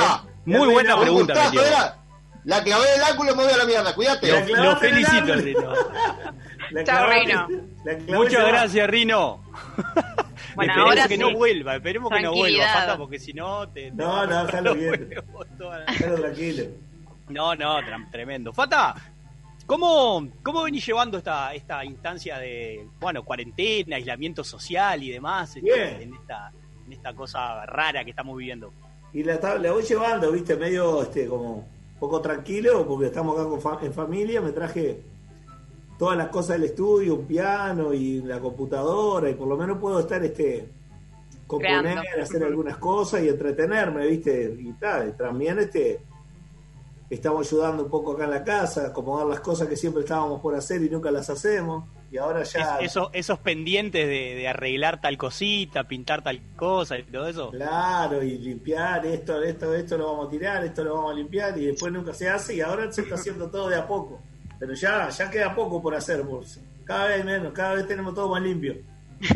[0.45, 1.67] Muy buena pregunta Gustazo, metió.
[1.67, 1.97] era.
[2.43, 3.95] La clavé del ángulo y me voy a la mierda.
[3.95, 4.45] Cuídate.
[4.56, 5.34] Lo, felicito.
[5.36, 5.73] Rino.
[6.84, 7.47] Chao, Rino.
[8.08, 9.43] Muchas gracias, Rino.
[10.56, 11.19] Bueno, esperemos ahora que sí.
[11.19, 12.67] no vuelva, esperemos que no vuelva.
[12.67, 13.86] Fata, porque si no te...
[13.86, 15.10] te No, no, los bien.
[15.10, 16.63] huevos la- tranquilo.
[17.30, 17.78] No, no,
[18.12, 18.54] tremendo.
[18.54, 18.93] Fata,
[19.65, 25.62] ¿cómo, cómo venís llevando esta, esta instancia de, bueno, cuarentena, aislamiento social y demás este,
[25.62, 26.01] Bien.
[26.01, 26.51] en, esta,
[26.86, 28.71] en esta cosa rara que estamos viviendo?
[29.13, 31.67] Y la, la voy llevando, viste, medio este como
[31.99, 35.01] poco tranquilo, porque estamos acá con fa- en familia, me traje
[35.97, 39.99] todas las cosas del estudio, un piano y la computadora, y por lo menos puedo
[40.01, 40.67] estar este
[41.47, 42.21] componer, Creando.
[42.23, 46.01] hacer algunas cosas y entretenerme, viste, y tal, y también este
[47.09, 50.55] estamos ayudando un poco acá en la casa, acomodar las cosas que siempre estábamos por
[50.55, 55.01] hacer y nunca las hacemos, y ahora ya Es- eso- esos pendientes de, de arreglar
[55.01, 57.51] tal cosita, pintar tal cosa y todo eso.
[57.51, 61.57] Claro, y limpiar esto, esto, esto lo vamos a tirar, esto lo vamos a limpiar
[61.57, 64.19] y después nunca se hace y ahora se está haciendo todo de a poco.
[64.57, 66.61] Pero ya, ya queda poco por hacer, Bursa.
[66.85, 68.75] Cada vez menos, cada vez tenemos todo más limpio.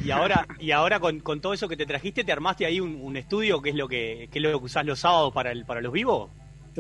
[0.04, 2.96] Y ahora, y ahora con, con todo eso que te trajiste, ¿te armaste ahí un,
[3.02, 5.66] un estudio que es lo que, que es lo que usás los sábados para, el,
[5.66, 6.30] para los vivos?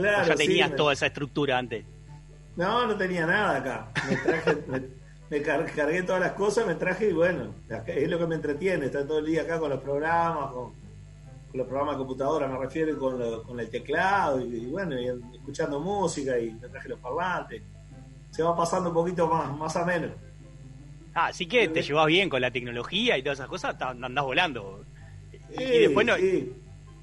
[0.01, 1.85] Claro, ¿O ya sí, tenías me- toda esa estructura antes?
[2.55, 3.91] No, no tenía nada acá.
[4.09, 4.81] Me traje, me,
[5.29, 7.53] me car- cargué todas las cosas, me traje y bueno,
[7.87, 11.57] es lo que me entretiene, estar todo el día acá con los programas, con, con
[11.57, 15.07] los programas de computadora, me refiero, con, lo- con el teclado, y, y bueno, y
[15.35, 17.61] escuchando música, y me traje los parlantes.
[18.31, 20.11] Se va pasando un poquito más, más a menos.
[21.15, 24.83] Ah, así que te llevas bien con la tecnología y todas esas cosas, andás volando.
[25.33, 26.53] Y, Sí, y después no, sí.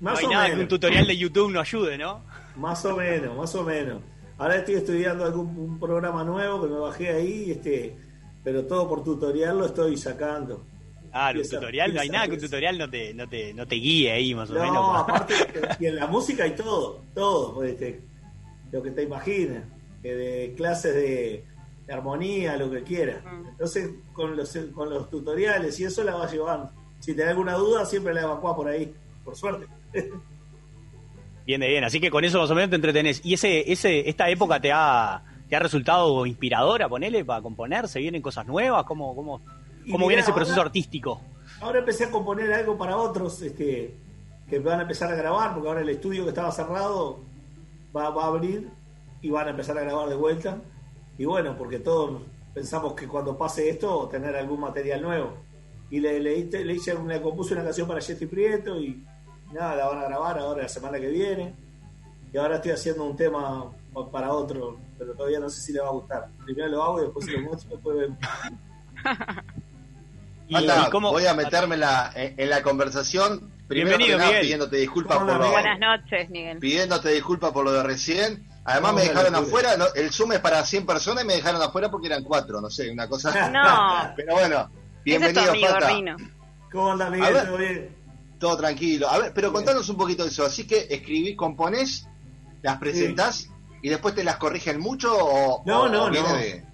[0.00, 2.22] no hay o nada que un tutorial de YouTube no ayude, ¿no?
[2.56, 4.02] Más o menos, más o menos.
[4.38, 7.96] Ahora estoy estudiando algún un programa nuevo que me bajé ahí, este,
[8.44, 10.64] pero todo por tutorial lo estoy sacando.
[11.12, 13.76] Ah, un tutorial, no hay nada que un tutorial no te, no te, no te
[13.76, 14.72] guíe ahí más o menos.
[14.72, 15.34] No, aparte,
[15.80, 18.02] y en la música hay todo, todo, pues, este,
[18.70, 19.62] lo que te imagines,
[20.02, 21.44] que de clases de,
[21.86, 23.22] de armonía, lo que quieras.
[23.48, 26.70] Entonces, con los, con los tutoriales y eso la vas llevando.
[27.00, 28.92] Si tenés alguna duda, siempre la evacuás por ahí,
[29.24, 29.66] por suerte.
[31.46, 33.20] Bien de bien, así que con eso más o menos te entretenés.
[33.24, 37.86] ¿Y ese, ese, esta época te ha, te ha resultado inspiradora, ponele, para componer?
[37.88, 38.84] ¿Se vienen cosas nuevas?
[38.84, 39.40] ¿Cómo, cómo,
[39.84, 41.20] cómo mirá, viene ese proceso ahora- artístico?
[41.60, 43.94] Ahora empecé a componer algo para otros este,
[44.50, 47.20] que van a empezar a grabar, porque ahora el estudio que estaba cerrado
[47.96, 48.68] va, va a abrir
[49.22, 50.58] y van a empezar a grabar de vuelta.
[51.16, 55.34] Y bueno, porque todos pensamos que cuando pase esto, tener algún material nuevo.
[55.90, 59.02] Y le, le, le hice, le compuse una canción para Jetty Prieto y
[59.56, 61.54] nada, la van a grabar ahora la semana que viene.
[62.32, 65.80] Y ahora estoy haciendo un tema pa- para otro, pero todavía no sé si le
[65.80, 66.28] va a gustar.
[66.44, 68.18] Primero lo hago y después se lo muestro y después vemos.
[70.52, 73.50] Anda, voy a meterme en la, en, en la conversación.
[73.66, 74.42] Primero Bienvenido, que nada, Miguel.
[74.42, 76.58] pidiéndote disculpas ¿Cómo por lo, Buenas noches, Miguel.
[76.58, 78.46] pidiéndote disculpas por lo de recién.
[78.64, 81.60] Además No, me dejaron afuera, no, el Zoom es para 100 personas y me dejaron
[81.62, 83.48] afuera porque eran cuatro, no sé, una cosa.
[83.50, 84.12] No.
[84.16, 84.70] Pero bueno,
[85.04, 85.68] Ese es bienvenido, amigo.
[85.88, 86.16] Rino.
[86.70, 87.46] ¿Cómo anda A Miguel?
[87.46, 87.95] ¿Todo bien?
[88.38, 89.08] Todo tranquilo.
[89.08, 90.44] A ver, pero contanos un poquito de eso.
[90.44, 92.06] Así que escribís, componés,
[92.62, 93.48] las presentás
[93.82, 96.36] y después te las corrigen mucho o, No, o no, no.
[96.36, 96.64] de-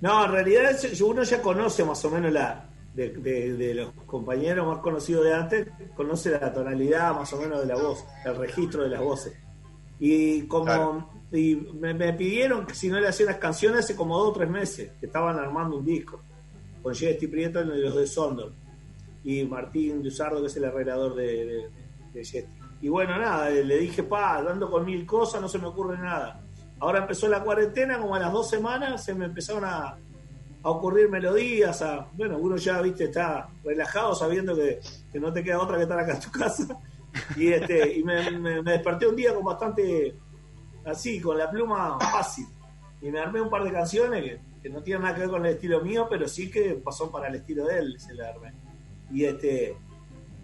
[0.00, 4.66] No, en realidad uno ya conoce más o menos la de, de- de los compañeros
[4.66, 8.82] más conocidos de antes, conoce la tonalidad más o menos de la voz, el registro
[8.82, 9.34] de las voces.
[10.00, 11.08] Y como Claro.
[11.32, 14.32] y me, me pidieron que si no le hacía las canciones hace como dos o
[14.32, 16.20] tres meses, que estaban armando un disco
[16.82, 18.52] con Jesti Prieto y los de Sondor
[19.24, 21.70] y Martín Luzardo, que es el arreglador de,
[22.12, 22.48] de, de.
[22.80, 26.40] Y bueno, nada, le dije, pa, dando con mil cosas, no se me ocurre nada.
[26.80, 29.96] Ahora empezó la cuarentena, como a las dos semanas se me empezaron a,
[30.62, 34.78] a ocurrir melodías, a, bueno, uno ya, viste, está relajado sabiendo que,
[35.12, 36.78] que no te queda otra que estar acá en tu casa.
[37.36, 40.14] Y, este, y me, me- me desperté un día con bastante,
[40.84, 42.46] así, con la pluma fácil.
[43.02, 45.44] Y me armé un par de canciones que, que no tienen nada que ver con
[45.44, 48.52] el estilo mío, pero sí que pasó para el estilo de él, se la armé.
[49.10, 49.76] Y este,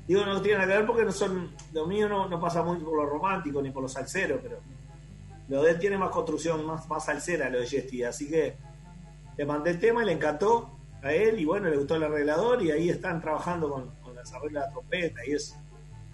[0.07, 2.79] digo, no tiene nada que ver porque no son, lo mío no, no pasa muy
[2.79, 4.59] por lo romántico ni por lo salsero, pero
[5.49, 8.03] lo de él tiene más construcción, más, más salsera, lo de Jesty.
[8.03, 8.57] Así que
[9.37, 12.63] le mandé el tema y le encantó a él y bueno, le gustó el arreglador
[12.63, 15.57] y ahí están trabajando con, con las arreglas de trompeta y eso.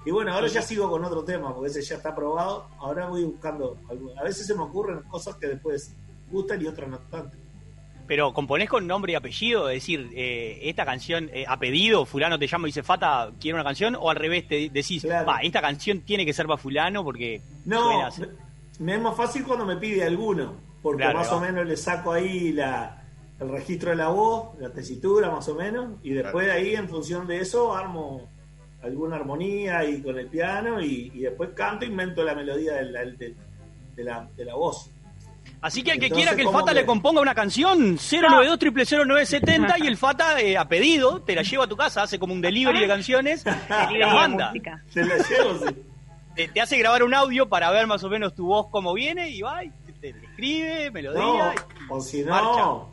[0.04, 2.66] Y bueno, ahora ya sigo con otro tema, porque ese ya está aprobado.
[2.78, 3.76] Ahora voy buscando,
[4.18, 5.94] a veces se me ocurren cosas que después
[6.30, 7.36] gustan y otras no tanto.
[8.10, 12.40] Pero componés con nombre y apellido, es decir, eh, esta canción eh, a pedido, fulano
[12.40, 15.60] te llama y dice, Fata, quiero una canción, o al revés te decís, va, esta
[15.60, 18.22] canción tiene que ser para fulano porque No, suena así".
[18.22, 21.36] me, me es más fácil cuando me pide alguno, porque Claro, más va.
[21.36, 23.00] o menos le saco ahí la,
[23.38, 26.88] el registro de la voz, la tesitura más o menos, y después de ahí, en
[26.88, 28.28] función de eso, armo
[28.82, 33.04] alguna armonía y con el piano, y, y después canto, invento la melodía de la,
[33.04, 33.36] de,
[33.94, 34.90] de la, de la voz.
[35.62, 37.96] Así que el que Entonces, quiera que el ¿cómo Fata que- le componga una canción,
[37.96, 42.18] 092 0970 y el Fata eh, a pedido te la lleva a tu casa, hace
[42.18, 44.52] como un delivery de canciones, te Delivery la de manda.
[44.88, 45.74] Se la llevo, sí.
[46.34, 49.28] Te, te hace grabar un audio para ver más o menos tu voz cómo viene
[49.28, 49.70] y va y
[50.00, 51.20] te, te escribe, melodía.
[51.20, 51.56] No, y-
[51.90, 52.46] o si marcha.
[52.60, 52.88] no,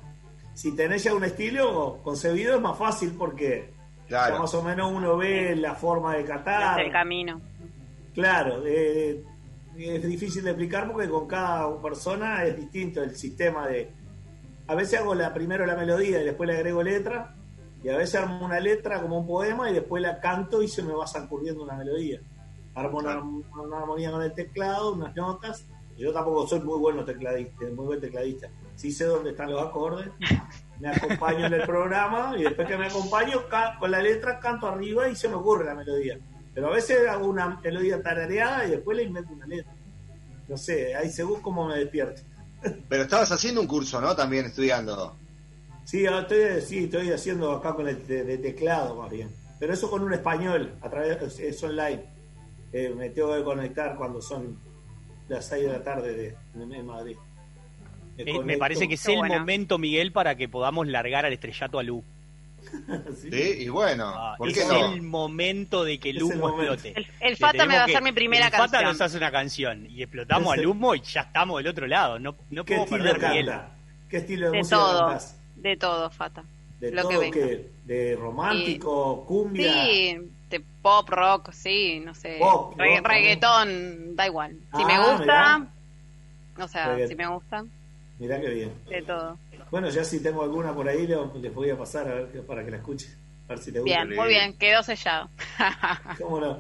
[0.53, 3.69] si tenés ya un estilo concebido es más fácil porque
[4.10, 4.36] Claro.
[4.36, 6.80] ya más o menos uno ve la forma de cantar.
[6.82, 7.39] el camino.
[8.13, 9.21] Claro, eh,
[9.77, 13.91] es difícil de explicar porque con cada persona es distinto el sistema de...
[14.67, 17.35] A veces hago la, primero la melodía y después le agrego letra,
[17.83, 20.83] y a veces armo una letra como un poema y después la canto y se
[20.83, 22.19] me va ocurriendo una melodía.
[22.75, 25.65] Armo una, una armonía con el teclado, unas notas.
[25.97, 28.49] Yo tampoco soy muy bueno tecladista, muy buen tecladista.
[28.75, 30.09] Sí sé dónde están los acordes,
[30.79, 33.41] me acompaño en el programa y después que me acompaño
[33.79, 36.19] con la letra canto arriba y se me ocurre la melodía.
[36.58, 39.72] Pero a veces hago una melodía tarareada y después le invento una letra.
[40.48, 42.24] No sé, ahí según cómo me despierto.
[42.89, 44.15] Pero estabas haciendo un curso, ¿no?
[44.15, 45.15] También estudiando.
[45.86, 49.30] Sí, ahora estoy, sí, estoy haciendo acá con el de, de teclado más bien.
[49.60, 52.06] Pero eso con un español, a través es, online.
[52.74, 54.58] Eh, me tengo que conectar cuando son
[55.28, 57.17] las 6 de la tarde de, de Madrid.
[58.17, 58.60] Eh, me conecto.
[58.60, 59.38] parece que es el buena.
[59.38, 62.04] momento, Miguel, para que podamos largar al estrellato a Lu.
[63.21, 63.30] Sí.
[63.32, 64.93] Sí, y bueno, Ah, ¿por es qué no?
[64.93, 66.73] el momento de que el el humo momento.
[66.73, 66.99] explote.
[66.99, 68.84] El, el Fata me va a hacer mi primera el Fata canción.
[68.91, 72.19] nos hace una canción y explotamos al humo y ya estamos del otro lado.
[72.19, 73.69] No, no ¿Qué podemos perder, canta?
[74.10, 74.99] ¿Qué estilo de, De música todo.
[75.08, 75.38] cantás?
[75.56, 76.43] De todo, Fata.
[76.80, 77.69] ¿De Lo todo que qué?
[77.86, 79.73] ¿De romántico, cumbia?
[79.86, 80.17] Sí,
[80.49, 82.38] de pop, rock, sí, no sé.
[82.39, 84.51] Pop, rock, reggaetón, da igual.
[84.75, 86.63] Si Ah, me gusta, mirá.
[86.63, 87.65] o sea, si me gusta,
[88.19, 88.73] Mirá qué bien.
[88.89, 89.38] de todo.
[89.71, 92.63] Bueno, ya si tengo alguna por ahí, le- les voy a pasar a ver para
[92.65, 93.08] que la escuche.
[93.45, 94.03] A ver si te gusta.
[94.03, 95.30] Bien, muy bien, quedó sellado.
[96.21, 96.60] ¿Cómo no?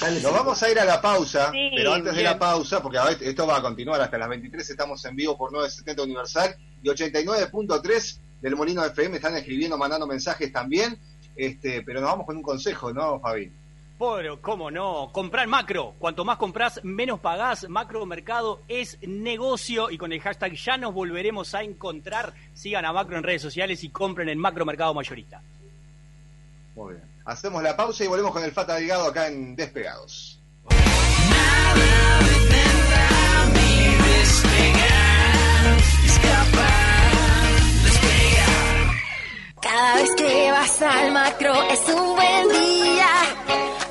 [0.00, 2.98] Dale, Nos vamos a ir a la pausa, Sí, pero antes de la pausa, porque
[2.98, 6.54] a ver, esto va a continuar hasta las 23, estamos en vivo por 970 Universal
[6.82, 10.98] y 89.3 del Molino FM, están escribiendo, mandando mensajes también,
[11.36, 13.50] este, pero nos vamos con un consejo, ¿no, Fabi?
[14.00, 15.10] Pero, ¿cómo no?
[15.12, 15.94] Comprar macro.
[15.98, 17.68] Cuanto más compras, menos pagás.
[17.68, 22.32] Macro Mercado es negocio y con el hashtag ya nos volveremos a encontrar.
[22.54, 25.42] Sigan a Macro en redes sociales y compren en Macro Mercado Mayorista.
[26.74, 27.04] Muy bien.
[27.26, 30.40] Hacemos la pausa y volvemos con el Fata Delgado acá en Despegados.
[39.60, 43.06] Cada vez que vas al macro es un buen día,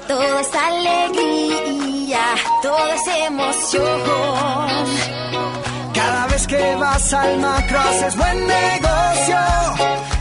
[0.10, 2.26] todo es alegría,
[2.64, 4.76] todo es emoción.
[5.94, 9.38] Cada vez que vas al macro haces buen negocio.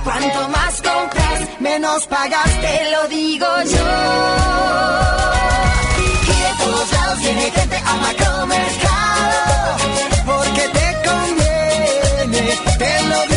[0.05, 3.87] Cuanto más compras, Menos pagas, te lo digo yo.
[6.05, 9.77] Y de todos lados viene gente a macromercado.
[10.27, 12.43] Porque te conviene,
[12.79, 13.28] te lo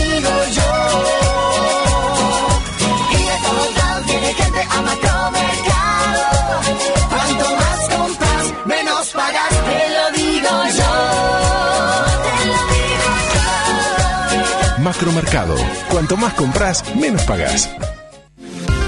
[14.91, 15.55] Macromercado.
[15.89, 17.73] Cuanto más compras, menos pagás.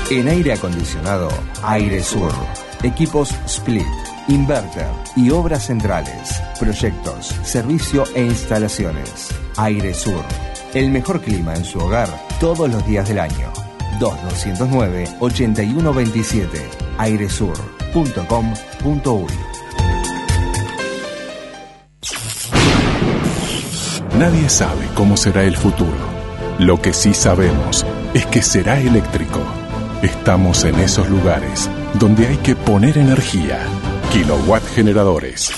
[0.10, 1.30] En aire acondicionado,
[1.64, 2.34] Aire Sur.
[2.84, 3.88] Equipos Split,
[4.28, 6.42] Inverter y obras centrales.
[6.60, 9.30] Proyectos, servicio e instalaciones.
[9.56, 10.26] Aire Sur.
[10.74, 13.54] El mejor clima en su hogar todos los días del año.
[14.02, 16.48] 2209-8127.
[16.98, 19.53] airesur.com.uy
[24.24, 25.98] Nadie sabe cómo será el futuro.
[26.58, 29.42] Lo que sí sabemos es que será eléctrico.
[30.02, 33.60] Estamos en esos lugares donde hay que poner energía.
[34.14, 35.52] Kilowatt generadores.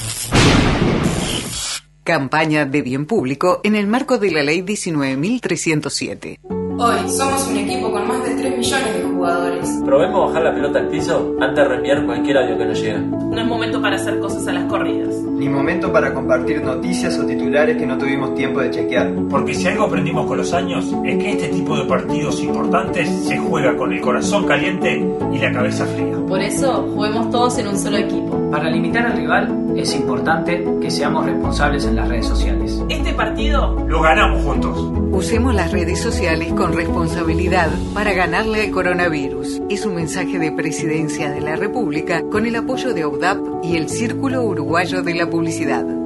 [2.03, 6.39] Campaña de bien público en el marco de la Ley 19.307.
[6.77, 9.81] Hoy somos un equipo con más de 3 millones de jugadores.
[9.85, 12.99] Probemos bajar la pelota al piso antes de reenviar cualquier audio que nos llega.
[12.99, 15.15] No es momento para hacer cosas a las corridas.
[15.15, 19.09] Ni momento para compartir noticias o titulares que no tuvimos tiempo de chequear.
[19.29, 23.37] Porque si algo aprendimos con los años es que este tipo de partidos importantes se
[23.37, 26.17] juega con el corazón caliente y la cabeza fría.
[26.27, 28.44] Por eso, juguemos todos en un solo equipo.
[28.55, 32.81] Para limitar al rival es importante que seamos responsables en las redes sociales.
[32.87, 34.79] Este partido Lo ganamos juntos.
[35.11, 39.61] Usemos las redes sociales con responsabilidad para ganarle al coronavirus.
[39.69, 43.89] Es un mensaje de Presidencia de la República con el apoyo de OUDAP y el
[43.89, 46.04] Círculo Uruguayo de la Publicidad.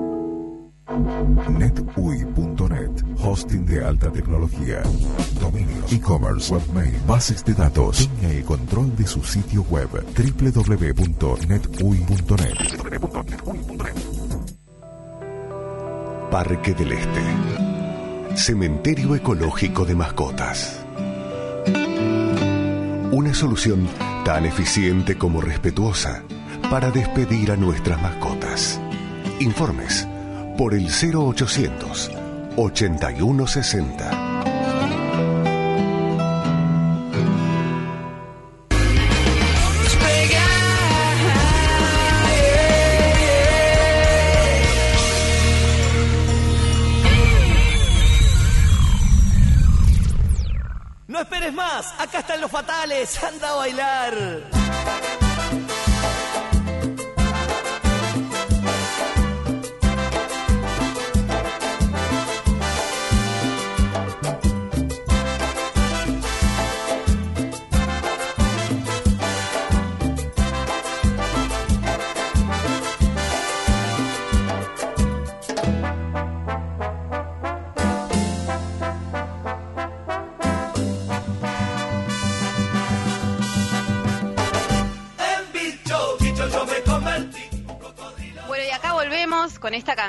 [1.58, 4.82] netui.net, hosting de alta tecnología,
[5.39, 8.10] dominios, e-commerce, webmail, bases de datos.
[8.19, 11.30] Tenga el control de su sitio web www.netui.net.
[16.32, 17.21] Parque del Este.
[18.36, 20.86] Cementerio ecológico de mascotas.
[23.12, 23.88] Una solución
[24.23, 26.23] tan eficiente como respetuosa
[26.69, 28.80] para despedir a nuestras mascotas.
[29.39, 30.08] Informes
[30.60, 32.12] por el 0800
[32.58, 34.12] 8160.
[51.08, 55.09] No esperes más, acá están los fatales, anda a bailar.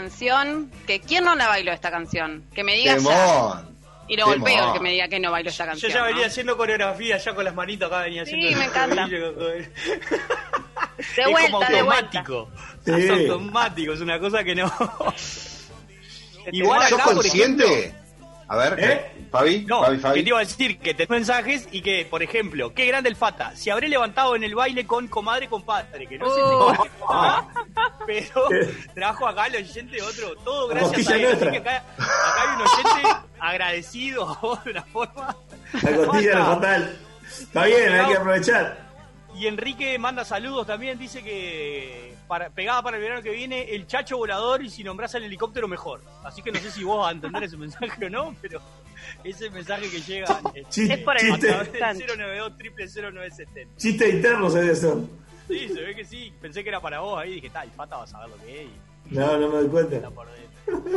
[0.00, 0.70] Canción.
[0.86, 2.44] Que ¿Quién no la bailó esta canción?
[2.54, 2.98] Que me diga ya.
[2.98, 3.78] Temón.
[4.08, 5.92] Y lo golpeo el que me diga que no bailó esta Yo canción.
[5.92, 6.26] ya venía ¿no?
[6.26, 8.48] haciendo coreografía, ya con las manitos acá venía haciendo.
[8.48, 9.06] Sí, me encanta.
[9.10, 9.62] De
[10.98, 12.18] es como vuelta, de vuelta.
[12.20, 12.50] automático.
[12.84, 12.92] Sí.
[12.92, 14.72] Es automático, es una cosa que no.
[16.52, 17.64] Igual ¿Sos acá, por consciente?
[17.64, 17.99] ejemplo,
[18.52, 19.12] A ver, ¿Eh?
[19.30, 22.74] Fabi, No, Fabi, que te iba a decir que te mensajes y que, por ejemplo,
[22.74, 23.54] qué grande el Fata.
[23.54, 26.72] Se habré levantado en el baile con comadre, compadre, que no sé Oh.
[26.72, 27.46] de qué está,
[28.06, 28.48] pero
[28.92, 31.26] trajo acá el oyente otro, todo gracias a él.
[31.26, 33.08] Así que acá, acá hay un oyente
[33.38, 35.36] agradecido a vos de una forma.
[35.82, 36.54] La costilla era Fata.
[36.56, 36.98] fatal.
[37.30, 38.90] Está bien, hay que aprovechar.
[39.36, 43.88] Y Enrique manda saludos también, dice que para, pegada para el verano que viene, el
[43.88, 46.00] chacho volador y si nombras al helicóptero mejor.
[46.22, 48.62] Así que no sé si vos vas a entender ese mensaje o no, pero
[49.24, 52.06] ese mensaje que llega eh, Chiste, Es por el a chiste, instante.
[52.06, 52.52] 092
[53.12, 53.76] 0970.
[53.76, 55.08] chiste interno se eso.
[55.48, 56.32] Sí, se ve que sí.
[56.40, 57.34] Pensé que era para vos ahí.
[57.34, 58.68] Dije, tal, Fata va a saber lo que es.
[59.10, 60.08] y No, no me doy cuenta.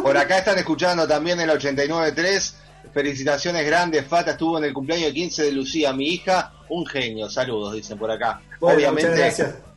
[0.04, 2.58] por acá están escuchando también el 89.3.
[2.94, 6.54] Felicitaciones grandes, Fata estuvo en el cumpleaños de 15 de Lucía, mi hija.
[6.70, 8.40] Un genio, saludos, dicen por acá.
[8.60, 9.73] Bueno, Obviamente, muchas gracias.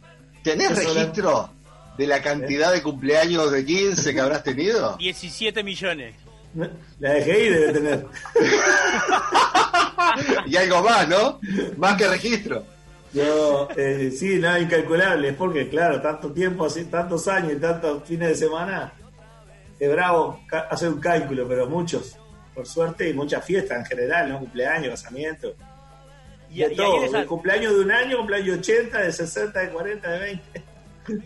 [0.47, 1.51] ¿Tenés Eso, registro
[1.99, 4.97] de la cantidad de cumpleaños de 15 que habrás tenido?
[4.99, 6.15] 17 millones.
[7.01, 8.07] La DGI debe tener.
[10.47, 11.39] y algo más, ¿no?
[11.77, 12.65] Más que registro.
[13.13, 18.05] Yo, eh, sí, nada incalculable, es porque, claro, tanto tiempo, así, tantos años y tantos
[18.05, 18.93] fines de semana,
[19.79, 22.17] es bravo hacer un cálculo, pero muchos,
[22.55, 24.39] por suerte, y muchas fiestas en general, ¿no?
[24.39, 25.53] Cumpleaños, casamientos,
[26.57, 27.05] Y, de y todo.
[27.05, 30.63] esa- De cumpleaños de un año, cumpleaños de 80, de 60, de 40, de 20.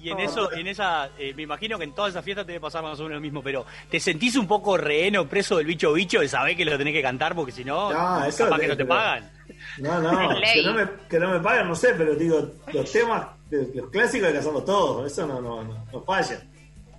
[0.03, 2.61] Y en eso, en esa, eh, me imagino que en todas esas fiestas te debe
[2.61, 5.95] pasar más o menos lo mismo, pero ¿te sentís un poco reheno, preso del bicho
[5.95, 8.61] bicho de saber que lo tenés que cantar porque si no, No, eso capaz es-
[8.63, 9.31] que no te pero- pagan?
[9.79, 10.11] No, no,
[10.55, 14.27] que no, me, que no me paguen, no sé, pero digo, los temas, los clásicos
[14.27, 16.43] hay que hacerlos todos, eso no, no, no, no falla.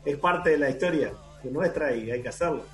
[0.04, 1.12] Es parte de la historia
[1.44, 2.65] nuestra y hay que hacerlo.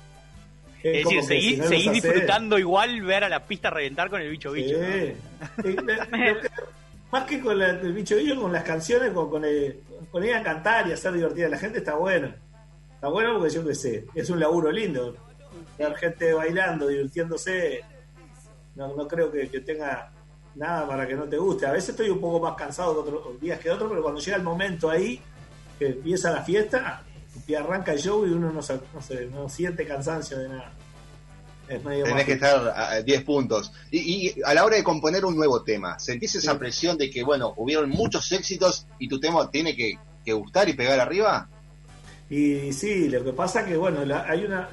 [0.82, 4.10] Es decir, seguís, si no los seguís haces- disfrutando igual ver a la pista reventar
[4.10, 4.76] con el bicho bicho.
[7.12, 10.34] más que con la- el bicho bicho, con las canciones, con, con, el- con ir
[10.34, 12.32] a cantar y hacer divertida a la gente, está bueno.
[12.94, 15.16] Está bueno porque yo qué sé, es un laburo lindo.
[15.78, 17.80] Ver gente bailando, divirtiéndose,
[18.74, 20.10] no, no creo que, que tenga
[20.56, 21.66] nada para que no te guste.
[21.66, 24.36] A veces estoy un poco más cansado que otros días que otros, pero cuando llega
[24.36, 25.20] el momento ahí,
[25.78, 27.02] que empieza la fiesta,
[27.48, 30.72] y arranca el show y uno no, no, se- no siente cansancio de nada.
[31.68, 33.72] Es medio Tenés que estar a 10 puntos.
[33.90, 37.22] Y, y a la hora de componer un nuevo tema, ¿sentís esa presión de que,
[37.24, 41.48] bueno, hubieron muchos éxitos y tu tema tiene que, que gustar y pegar arriba?
[42.30, 44.68] Y sí, lo que pasa que, bueno, la- hay una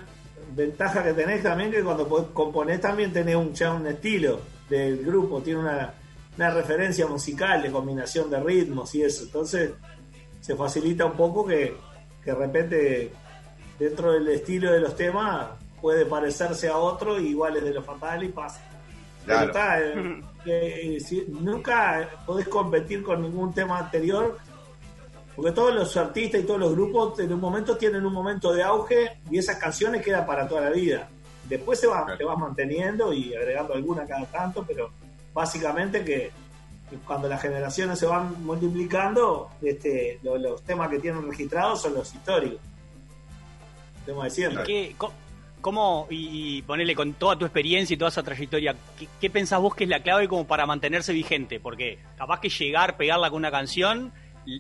[0.56, 5.04] ventaja que tenés también que cuando po- componés también tenés un, ya un estilo del
[5.06, 5.94] grupo, tiene una,
[6.38, 9.24] una referencia musical de combinación de ritmos y eso.
[9.24, 9.72] Entonces
[10.40, 11.76] se facilita un poco que,
[12.26, 13.12] que de repente
[13.80, 15.48] dentro del estilo de los temas
[15.82, 18.62] puede parecerse a otro y igual es de lo fatal y pasa.
[19.26, 24.38] Pero está, eh, eh, si- nunca podés competir con ningún tema anterior
[25.36, 28.64] porque todos los artistas y todos los grupos en un momento tienen un momento de
[28.64, 31.10] auge y esas canciones quedan para toda la vida.
[31.50, 34.90] Después se va, te vas manteniendo y agregando alguna cada tanto, pero
[35.34, 36.32] básicamente que
[37.06, 42.14] cuando las generaciones se van multiplicando, este, lo- los temas que tienen registrados son los
[42.14, 42.60] históricos.
[44.06, 44.64] tema de siempre.
[44.64, 44.96] ¿Qué,
[45.62, 49.60] ¿Cómo, y, y ponele con toda tu experiencia y toda esa trayectoria, ¿qué, qué pensás
[49.60, 51.60] vos que es la clave como para mantenerse vigente?
[51.60, 54.14] Porque capaz que llegar, pegarla con una canción,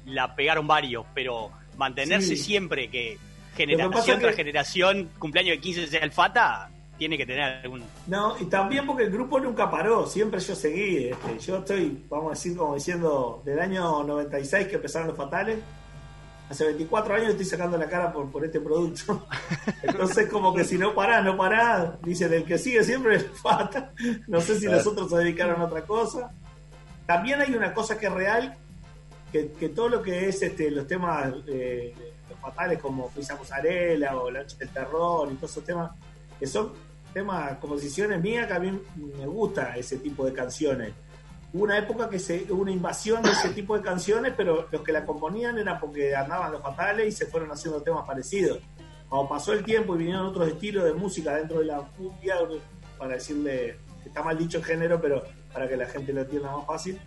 [0.05, 2.37] la pegaron varios, pero mantenerse Sí.
[2.37, 3.19] siempre que
[3.55, 7.83] generación que- tras generación, cumpleaños de 15 sea el Fata, tiene que tener algún...
[8.07, 11.07] No, y también porque el grupo nunca paró, siempre yo seguí.
[11.09, 15.59] este, yo estoy, vamos a decir, como diciendo, del año 96 que empezaron los fatales.
[16.49, 19.25] Hace 24 años estoy sacando la cara por, por este producto.
[19.83, 23.91] Entonces, como que si no parás, no parás, dicen el que sigue siempre es fata.
[24.27, 24.77] No sé si Claro.
[24.77, 26.31] los otros se dedicaron a otra cosa.
[27.07, 28.57] También hay una cosa que es real,
[29.31, 31.93] que, que todo lo que es este, los temas eh,
[32.29, 35.91] los fatales como Luisa Musarela o La Noche del Terror y todos esos temas,
[36.39, 36.73] que son
[37.13, 40.93] temas, composiciones mías que a mí me gusta ese tipo de canciones.
[41.53, 44.81] Hubo una época que se, hubo una invasión de ese tipo de canciones, pero los
[44.81, 48.59] que la componían eran porque andaban los fatales y se fueron haciendo temas parecidos.
[49.07, 52.35] Cuando pasó el tiempo y vinieron otros estilos de música dentro de la cumbia,
[52.97, 55.23] para decirle, está mal dicho el género, pero
[55.53, 56.99] para que la gente lo entienda más fácil,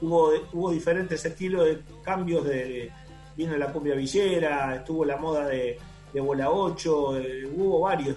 [0.00, 2.90] hubo, hubo diferentes estilos de cambios de
[3.36, 5.78] vino la cumbia villera, estuvo la moda de,
[6.12, 8.16] de bola 8, eh, hubo varios,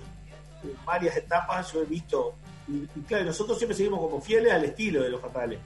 [0.86, 2.36] varias etapas, yo he visto,
[2.68, 5.60] y, claro, nosotros siempre seguimos como fieles al estilo de los fatales.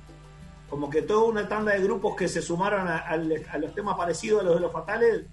[0.70, 4.44] Como que toda una tanda de grupos que se sumaron a, los temas parecidos a
[4.44, 5.26] los de los fatales,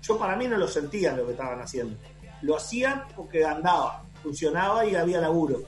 [0.00, 1.96] yo para mí no lo sentía lo que estaban haciendo.
[2.40, 5.62] Lo hacían porque andaba, funcionaba y había laburo.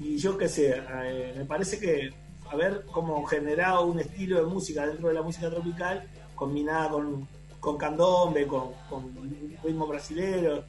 [0.00, 2.10] Y yo qué sé, eh, me parece que
[2.50, 7.28] haber como generado un estilo de música dentro de la música tropical, combinada con,
[7.60, 9.12] con candombe, con, con
[9.62, 10.64] ritmo brasilero,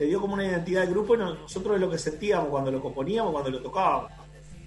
[0.00, 2.70] le dio como una identidad de grupo y no- nosotros es lo que sentíamos cuando
[2.70, 4.10] lo componíamos, cuando lo tocábamos.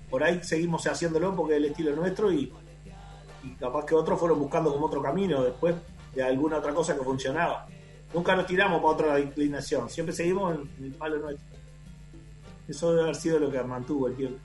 [0.07, 2.53] Por ahí seguimos haciéndolo porque es el estilo nuestro y,
[3.59, 5.73] capaz que otros fueron buscando como otro camino después
[6.13, 7.65] de alguna otra cosa que funcionaba.
[8.13, 11.47] Nunca nos tiramos para otra inclinación, siempre seguimos en el palo nuestro.
[12.67, 14.37] Eso debe haber sido lo que mantuvo el tiempo.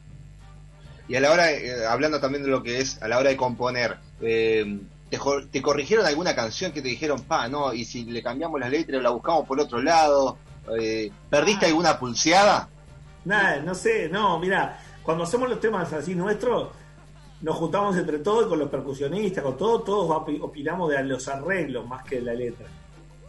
[1.07, 3.37] Y a la hora, eh, hablando también de lo que es, a la hora de
[3.37, 4.81] componer, eh,
[5.11, 5.19] te,
[5.51, 9.03] te corrigieron alguna canción que te dijeron, pa, no, y si le cambiamos las letras
[9.03, 10.39] la buscamos por otro lado?
[10.81, 12.69] Eh, ¿Perdiste alguna pulseada?
[13.25, 16.69] Nada, no sé, no, mira, cuando hacemos los temas así nuestros,
[17.41, 21.29] nos juntamos entre todos y con los percusionistas, con todos, todos opi- opinamos de los
[21.29, 22.67] arreglos más que de la letra.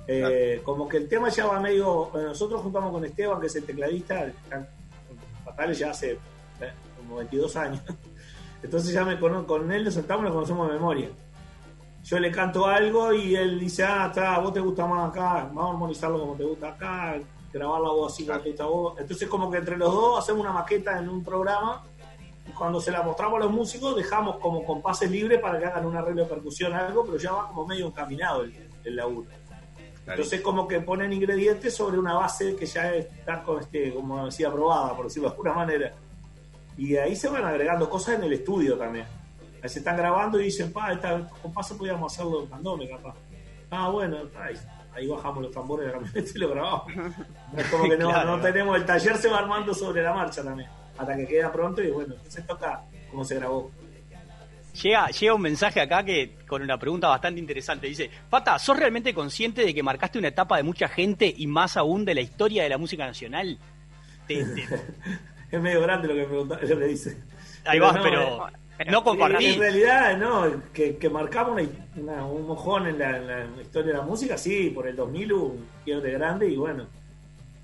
[0.08, 2.10] Eh, Como que el tema ya va medio.
[2.14, 4.32] nosotros juntamos con Esteban, que es el tecladista,
[5.46, 7.82] fatales ya hace eh, como 22 años.
[8.64, 11.10] Entonces ya me cono- con él nos sentamos y nos conocemos de memoria.
[12.04, 15.66] Yo le canto algo y él dice, ah, está, vos te gusta más acá, vamos
[15.66, 17.20] a armonizarlo como te gusta acá,
[17.52, 19.00] grabar la voz así como te gusta a vos.
[19.00, 21.84] Entonces como que entre los dos hacemos una maqueta en un programa
[22.48, 25.86] y cuando se la mostramos a los músicos dejamos como compases libres para que hagan
[25.86, 29.30] un arreglo de percusión algo, pero ya va como medio encaminado el, el laburo.
[30.08, 34.52] Entonces como que ponen ingredientes sobre una base que ya está con este, como decía,
[34.52, 35.94] probada, por decirlo de alguna manera.
[36.78, 39.06] Y ahí se van agregando cosas en el estudio también.
[39.66, 43.16] Se están grabando y dicen, pa, esta compás podíamos hacerlo en candome, capaz.
[43.72, 44.56] Ah, bueno, ahí,
[44.96, 46.84] ahí bajamos los tambores de y lo grabamos.
[47.58, 48.38] Es como que no, Claro.
[48.38, 51.82] no tenemos, el taller se va armando sobre la marcha también, hasta que queda pronto
[51.84, 52.82] y bueno, entonces toca
[53.12, 53.70] como se grabó.
[54.82, 57.88] Llega, llega un mensaje acá que con una pregunta bastante interesante.
[57.88, 61.76] Dice, Fata, ¿sos realmente consciente de que marcaste una etapa de mucha gente y más
[61.76, 63.58] aún de la historia de la música nacional?
[64.28, 64.68] Te- te-
[65.52, 67.18] Es medio grande lo que, pregunta, lo que dice.
[67.66, 68.48] ahí vas, pero
[68.88, 69.46] no compartí.
[69.56, 73.98] En realidad, no, que, que marcamos una- una- un mojón en la, en historia de
[74.00, 76.86] la música, sí, por el 2000 hubo un quiebre grande y bueno,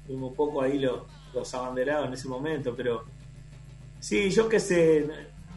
[0.06, 1.02] fuimos un poco ahí los,
[1.34, 3.04] los abanderados en ese momento, pero
[4.00, 5.08] sí, yo qué sé,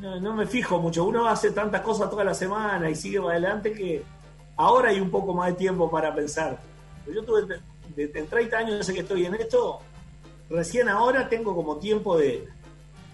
[0.00, 3.32] no, no me fijo mucho, uno hace tantas cosas toda la semana y sigue para
[3.32, 4.02] adelante que
[4.56, 6.58] ahora hay un poco más de tiempo para pensar.
[7.12, 7.58] Yo tuve,
[7.96, 9.80] en 30 años sé que estoy en esto,
[10.50, 12.46] recién ahora tengo como tiempo de,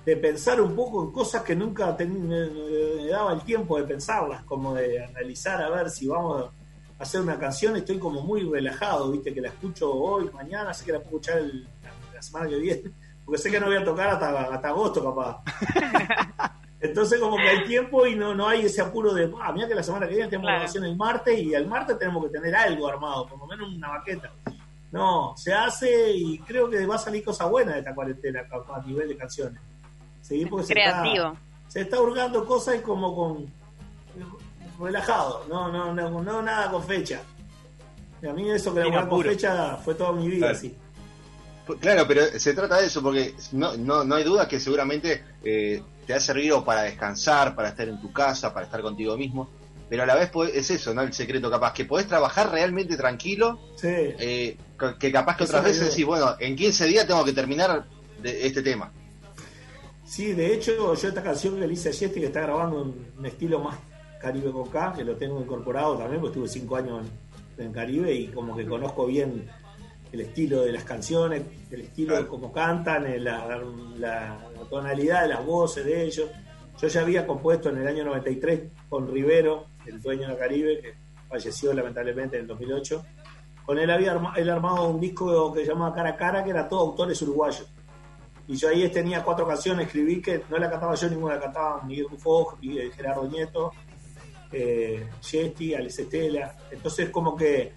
[0.04, 4.42] de pensar un poco en cosas que nunca ten- me, daba el tiempo de pensarlas,
[4.44, 6.44] como de analizar a ver si vamos
[6.98, 10.84] a hacer una canción, estoy como muy relajado, viste, que la escucho hoy, mañana, sé
[10.84, 12.90] que la puedo escuchar el- la, la semana que viene,
[13.24, 15.42] porque sé que no voy a tocar hasta, hasta agosto capaz.
[16.80, 19.74] Entonces como que hay tiempo y no, no hay ese apuro de, ah, mira que
[19.74, 20.58] la semana que viene tenemos Claro.
[20.58, 23.88] grabación el martes y el martes tenemos que tener algo armado, por lo menos una
[23.88, 24.30] maqueta.
[24.92, 28.82] No, se hace y creo que va a salir cosa buena de esta cuarentena a
[28.86, 29.60] nivel de canciones.
[30.24, 31.26] Seguir porque se Creativo.
[31.26, 33.46] está, se está hurgando cosas como con
[34.80, 37.20] relajado, no, no, no, no nada con fecha.
[38.22, 40.56] Y a mí eso que laburar con fecha fue toda mi vida Claro.
[40.56, 40.74] así.
[41.80, 45.82] Claro, pero se trata de eso, porque no, no, no hay duda que seguramente eh,
[46.06, 49.48] te ha servido para descansar, para estar en tu casa, para estar contigo mismo.
[49.86, 51.02] pero a la vez podés- es eso, ¿no?
[51.02, 53.86] El secreto capaz, que podés trabajar realmente tranquilo, Sí.
[53.90, 54.56] eh,
[54.98, 57.84] que- capaz que otras es la veces decís, bueno, en 15 días tengo que terminar
[58.20, 58.90] de este tema.
[60.14, 63.06] Sí, de hecho, yo esta canción que le hice a Yesti, que está grabando un,
[63.18, 63.76] un estilo más
[64.20, 67.04] Caribe con K, que lo tengo incorporado también, porque estuve cinco años
[67.58, 69.48] en, en Caribe y como que conozco bien
[70.12, 73.44] el estilo de las canciones, el estilo de cómo cantan, eh, la,
[73.98, 76.30] la- la tonalidad de las voces de ellos.
[76.80, 80.94] Yo ya había compuesto en el año 93 con Rivero, el dueño de Caribe, que
[81.28, 83.04] falleció lamentablemente en el 2008.
[83.66, 86.50] Con él había arma- él armado un disco que se llamaba Cara a Cara, que
[86.50, 87.66] era todo autores uruguayos.
[88.46, 91.82] Y yo ahí tenía cuatro canciones, escribí que no la cantaba yo, ninguna la cantaba
[91.82, 93.72] Miguel Rufo, Miguel- Gerardo Nieto,
[94.52, 96.54] eh, Yesti, Alex Estela.
[96.70, 97.72] Entonces como que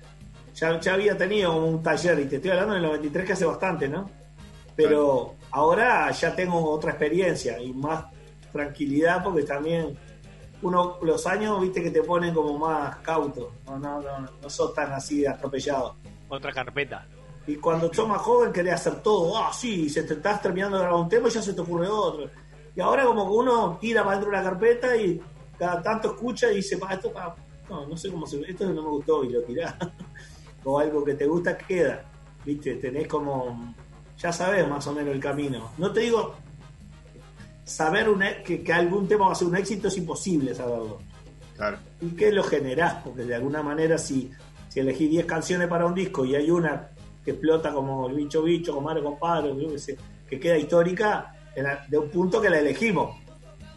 [0.53, 3.87] ya, ya había tenido un taller, y te estoy hablando del 93 que hace bastante,
[3.87, 4.09] ¿no?
[4.75, 8.05] Pero ahora ya tengo otra experiencia y más
[8.51, 9.97] tranquilidad porque también
[10.61, 14.73] uno los años, viste, que te ponen como más cauto, no, no, no, no sos
[14.73, 15.95] tan así atropellado.
[16.29, 17.07] Otra carpeta.
[17.47, 20.83] Y cuando sos más joven querés hacer todo, ah, sí, se te estás terminando de
[20.83, 22.29] grabar un tema y ya se te ocurre otro.
[22.75, 25.21] Y ahora como que uno tira para dentro de la carpeta y
[25.57, 27.35] cada tanto escucha y dice, esto pa,
[27.69, 29.75] no, no sé cómo se esto no me gustó y lo tirás.
[30.65, 32.03] o algo que te gusta queda,
[32.45, 33.73] viste, tenés como,
[34.17, 35.71] ya sabes más o menos el camino.
[35.77, 36.35] No te digo
[37.63, 40.99] saber un e- que, que algún tema va a ser un éxito, es imposible saberlo.
[41.55, 41.77] Claro.
[42.01, 43.01] ¿Y qué lo generás?
[43.03, 44.31] Porque de alguna manera si,
[44.67, 46.91] si elegís 10 canciones para un disco y hay una
[47.27, 48.73] que explota como el bicho bicho,
[49.03, 49.97] compadre, sé,
[50.29, 53.17] que queda histórica, la- de un punto que la elegimos.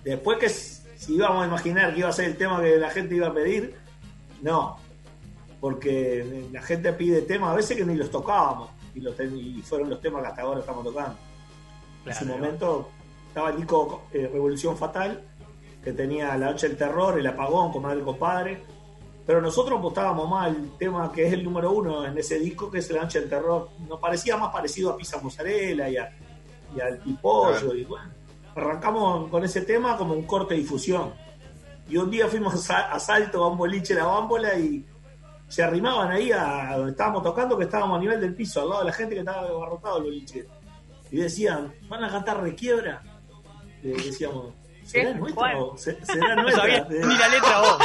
[0.04, 3.16] Después que si íbamos a imaginar que iba a ser el tema que la gente
[3.16, 3.74] iba a pedir,
[4.40, 4.76] no.
[5.60, 9.60] Porque la gente pide temas a veces que ni los tocábamos y, los ten- y
[9.62, 11.16] fueron los temas que hasta ahora estamos tocando.
[12.06, 12.88] en su momento
[13.26, 15.24] estaba el disco eh, Revolución Fatal,
[15.82, 18.62] que tenía La Noche del Terror, El Apagón, con Madre Compadre.
[19.30, 22.78] Pero nosotros apostábamos más al tema que es el número uno en ese disco, que
[22.78, 23.68] es La Noche del Terror.
[23.88, 26.12] Nos parecía más parecido a Pizza Mozzarella y, a-
[26.76, 27.72] y al Pipollo.
[27.72, 28.10] Y bueno,
[28.56, 31.12] arrancamos con ese tema como un corte de difusión.
[31.88, 34.84] Y un día fuimos a, a Salto a un boliche La Bámbola y
[35.46, 38.80] se arrimaban ahí a donde estábamos tocando, que estábamos a nivel del piso, al lado
[38.80, 40.48] de la gente que estaba abarrotado el boliche.
[41.12, 43.00] Y decían, ¿van a cantar Requiebra?
[43.80, 44.54] Le decíamos,
[44.90, 45.58] ¿será nuestra?
[45.58, 47.78] O se- ¿Será No sabía ni la letra vos.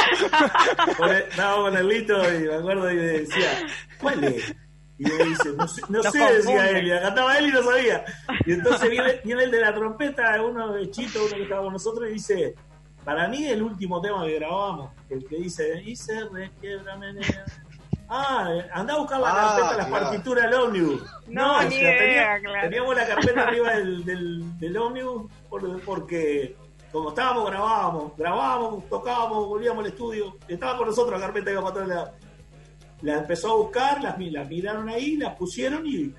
[1.30, 3.66] Estábamos con el lito y me acuerdo y me decía,
[4.00, 4.54] ¿cuál es?
[4.98, 8.04] Y me dice, no sé, no decía él, y cantaba él y no sabía.
[8.46, 11.74] Y entonces viene, viene el de la trompeta, uno de Chito, uno que estaba con
[11.74, 12.54] nosotros, y dice,
[13.04, 17.44] para mí el último tema que grabamos, el que dice, y se requiebra menea.
[18.08, 20.04] Ah, anda a buscar la Ah, carpeta, las claro.
[20.04, 21.02] partituras del ómnibus.
[21.26, 22.60] No, que la idea, claro.
[22.62, 26.56] Teníamos la carpeta arriba del, del, del ómnibus por- porque
[26.96, 32.10] como estábamos, grabábamos, grabábamos, tocábamos, volvíamos al estudio, estaba con nosotros la carpeta todos lados.
[33.02, 36.14] La empezó a buscar, las, mi- las miraron ahí, las pusieron y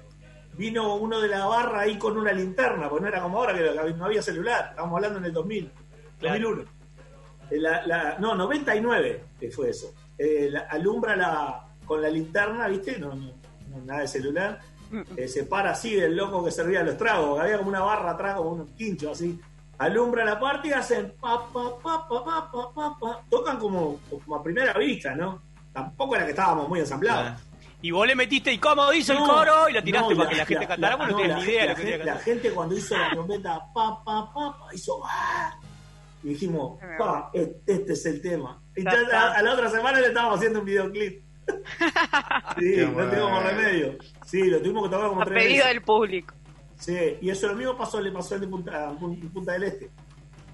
[0.53, 3.93] vino uno de la barra ahí con una linterna, porque no era como ahora que
[3.93, 5.71] no había celular, estábamos hablando en el 2000,
[6.19, 6.39] Claro.
[6.49, 6.61] 2001.
[7.49, 9.93] Eh, La, la- no, 99 que fue eso.
[10.17, 12.97] Eh, la- alumbra la, con la linterna, ¿viste?
[12.99, 13.33] No, no-
[13.69, 14.59] no, nada de celular.
[15.17, 17.39] Eh, se para así del loco que servía los tragos.
[17.39, 19.39] Había como una barra atrás, como un quincho así.
[19.79, 23.21] Alumbra la parte y hacen pa, pa, pa, pa, pa, pa, pa, pa.
[23.29, 25.41] Tocan como, como a primera vista, ¿no?
[25.71, 27.39] Tampoco era que estábamos muy ensamblados.
[27.79, 29.69] Y vos le metiste, ¿y cómo dice el coro?
[29.69, 30.95] Y la tiraste no, para que la gente cantara.
[30.95, 32.75] Vos no no, tenías la ni idea de lo que la, gente, la gente cuando
[32.75, 35.55] hizo la trompeta, pa, pa, pa, pa, hizo ¡ah!
[36.23, 38.59] Y dijimos, pa, este, este es el tema.
[38.75, 41.23] Y Ya a, a la otra semana le estábamos haciendo un videoclip.
[42.57, 43.11] sí, Qué no bueno.
[43.11, 43.95] tuvimos remedio.
[44.25, 45.73] Sí, lo tuvimos que tocar como A tres pedido veces.
[45.75, 46.33] del público.
[46.79, 49.91] Sí, y eso lo mismo pasó, le pasó al de Punta, en Punta del Este.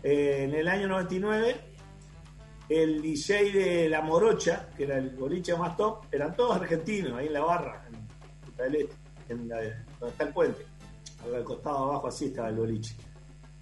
[0.01, 1.55] Eh, en el año 99,
[2.69, 7.27] el DJ de La Morocha, que era el boliche más top, eran todos argentinos, ahí
[7.27, 8.07] en la barra, en
[8.45, 8.95] Punta del Este,
[9.29, 9.57] en la-
[9.99, 10.65] donde está el puente.
[11.33, 12.95] Al costado abajo así estaba el boliche.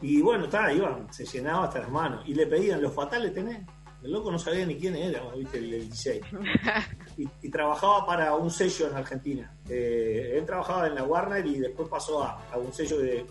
[0.01, 2.23] Y bueno, estaba, iban, se llenaba hasta las manos.
[2.27, 3.59] Y le pedían, ¿los fatales tenés?
[4.01, 5.59] El loco no sabía ni quién era, ¿viste?
[5.59, 6.21] El, el DJ.
[7.17, 9.53] Y, y trabajaba para un sello en Argentina.
[9.73, 13.25] Eh, él trabajaba en la Warner y después pasó a, a un sello de.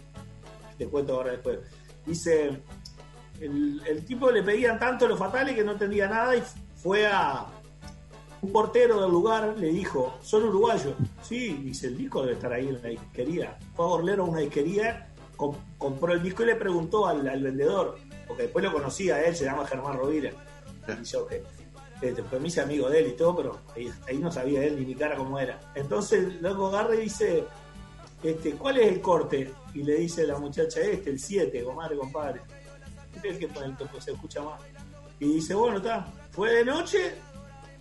[0.78, 1.58] Te cuento ahora después.
[2.06, 2.62] Dice:
[3.40, 6.42] el, el tipo le pedían tanto los fatales que no entendía nada y
[6.76, 7.46] fue a.
[8.40, 10.94] Un portero del lugar le dijo: Son uruguayos.
[11.22, 13.58] Sí, dice: El disco debe estar ahí en la disquería.
[13.76, 17.98] Fue a Gorlero a una disquería, com- compró el disco y le preguntó al, vendedor,
[18.26, 20.32] porque después lo conocía él, se llama Germán Rovira.
[20.98, 21.44] Y yo, que eh,
[22.00, 24.86] después me hice amigo de él y todo, pero ahí, ahí no sabía él ni
[24.86, 25.60] mi cara cómo era.
[25.74, 27.44] Entonces loco agarra y dice,
[28.22, 29.52] este, ¿cuál es el corte?
[29.74, 32.40] Y le dice la muchacha este, el 7, comadre, compadre.
[33.14, 34.60] Este es el que pone el se escucha más.
[35.18, 37.14] Y dice, bueno, está, fue de noche,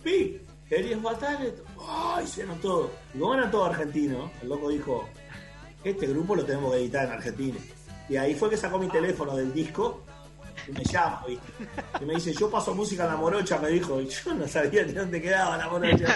[0.02, 1.54] pi, querías fatales,
[1.88, 2.90] ay, se todo.
[3.14, 5.08] Y como eran todos argentinos, el loco dijo,
[5.82, 7.58] este grupo lo tenemos que editar en Argentina.
[8.08, 10.02] Y ahí fue que sacó mi teléfono del disco
[10.68, 11.52] y me llama, ¿viste?
[12.00, 14.84] Y me dice, yo paso música en la morocha, me dijo, y yo no sabía
[14.84, 16.06] ni dónde quedaba la morocha.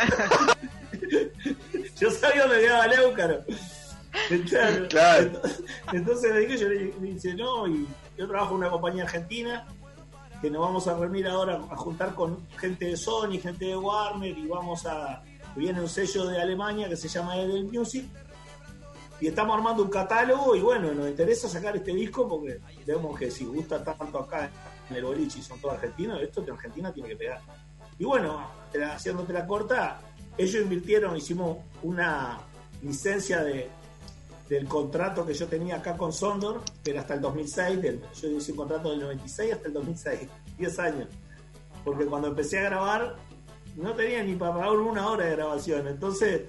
[2.01, 3.45] yo sabía dónde quedaba el Éucaro.
[4.49, 4.89] Claro.
[4.89, 5.43] Claro.
[5.93, 7.87] Entonces me dije, yo le le dice, no, y
[8.17, 9.67] yo trabajo en una compañía argentina
[10.41, 14.37] que nos vamos a reunir ahora a juntar con gente de Sony, gente de Warner
[14.37, 15.23] y vamos a
[15.57, 18.05] viene un sello de Alemania que se llama Edel Music
[19.21, 23.31] y estamos armando un catálogo y bueno, nos interesa sacar este disco porque vemos que
[23.31, 24.51] si gusta tanto acá
[24.91, 27.41] en el boliche y son todos argentinos, esto de Argentina tiene que pegar.
[27.99, 28.47] Y bueno,
[28.93, 30.01] haciéndote la corta,
[30.37, 32.39] ellos invirtieron, hicimos una
[32.83, 33.71] licencia de,
[34.49, 38.29] del contrato que yo tenía acá con Sondor, que era hasta el 2006, del- yo
[38.29, 41.09] hice un contrato del 96 hasta el 2006, 10 años.
[41.85, 43.17] Porque cuando empecé a grabar,
[43.77, 45.87] no tenía ni para pagar una hora de grabación.
[45.87, 46.43] Entonces,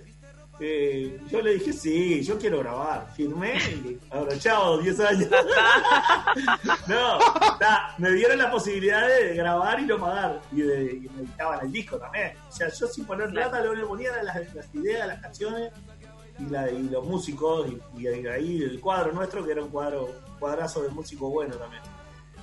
[0.59, 3.11] eh, yo le dije, sí, yo quiero grabar.
[3.15, 5.29] Firmé y ahora, chao, 10 años.
[6.87, 7.17] no,
[7.59, 10.41] ta, me dieron la posibilidad de grabar y no pagar.
[10.51, 12.33] Y, de, y me editaban el disco también.
[12.47, 15.71] O sea, yo sin poner plata, lo que le ponía las, las ideas, las canciones
[16.39, 17.67] y, la, y los músicos.
[17.97, 21.81] Y, y ahí el cuadro nuestro, que era un cuadro cuadrazo de músico bueno también.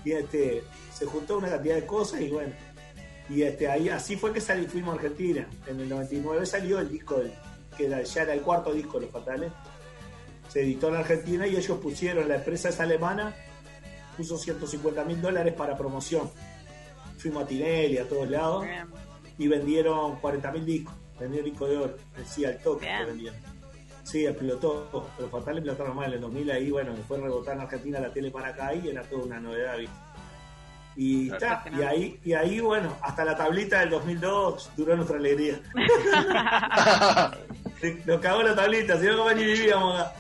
[0.05, 2.53] Y este, se juntó una cantidad de cosas y bueno.
[3.29, 5.47] Y este, ahí así fue que salí, fuimos a Argentina.
[5.67, 7.33] En el 99 salió el disco, del-
[7.77, 9.53] que era- ya era el cuarto disco de Los Fatales.
[10.49, 13.35] Se editó en Argentina y ellos pusieron, la empresa es alemana,
[14.17, 16.31] puso 150 mil dólares para promoción.
[17.19, 18.65] Fuimos a Tinelli, a todos lados,
[19.39, 20.95] y vendieron 40 mil discos.
[21.19, 23.39] Vendieron disco de oro, decía al toque que vendieron.
[24.03, 25.09] Sí, explotó.
[25.19, 28.31] Los Fatales explotaron más en el 2000 ahí, bueno, fue rebotar en Argentina la tele
[28.33, 29.95] para acá y era toda una novedad, ¿viste?
[30.95, 35.61] Y, está, y ahí, y ahí, bueno, hasta la tablita del 2002 duró nuestra alegría.
[38.07, 40.15] Nos cagó la tablita, si no, como ni vivíamos acá.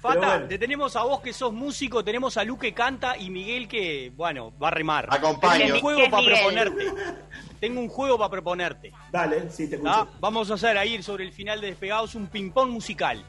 [0.00, 0.48] Fata, Pero bueno.
[0.48, 4.10] te tenemos a vos que sos músico, tenemos a Lu que canta y Miguel que,
[4.16, 5.06] bueno, va a remar.
[5.10, 5.58] Acompaño.
[5.58, 6.92] Tengo un ¿Qué juego para proponerte.
[7.60, 8.92] Tengo un juego para proponerte.
[9.12, 9.92] Dale, sí, te escucho.
[9.92, 10.08] ¿Ah?
[10.18, 13.22] Vamos a hacer ahí sobre el final de Despegados un ping-pong musical.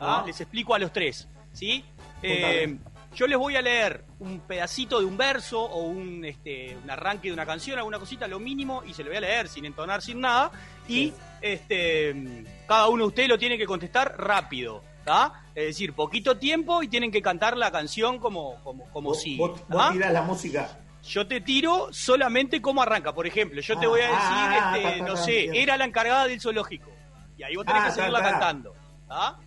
[0.00, 0.20] ¿Ah?
[0.20, 0.24] Ah.
[0.26, 1.28] Les explico a los tres.
[1.52, 1.82] ¿Sí?
[2.22, 2.76] Eh,
[3.14, 7.28] yo les voy a leer un pedacito de un verso o un, este, un arranque
[7.28, 10.02] de una canción, alguna cosita, lo mínimo, y se lo voy a leer sin entonar,
[10.02, 10.50] sin nada.
[10.86, 14.82] Y este, cada uno de ustedes lo tiene que contestar rápido.
[15.04, 15.32] ¿tá?
[15.54, 19.38] Es decir, poquito tiempo y tienen que cantar la canción como, como, como Vos, sigue.
[19.38, 19.92] vos- vos ¿tá?
[19.92, 20.68] tirás la música.
[21.02, 23.14] Yo te tiro solamente cómo arranca.
[23.14, 25.86] Por ejemplo, yo te Ah, voy a decir, ah, este, ta, no sé, era la
[25.86, 26.90] encargada del zoológico.
[27.38, 28.30] Y ahí vos tenés Ah, que seguirla ta.
[28.32, 28.74] cantando.
[29.08, 29.38] ¿ah?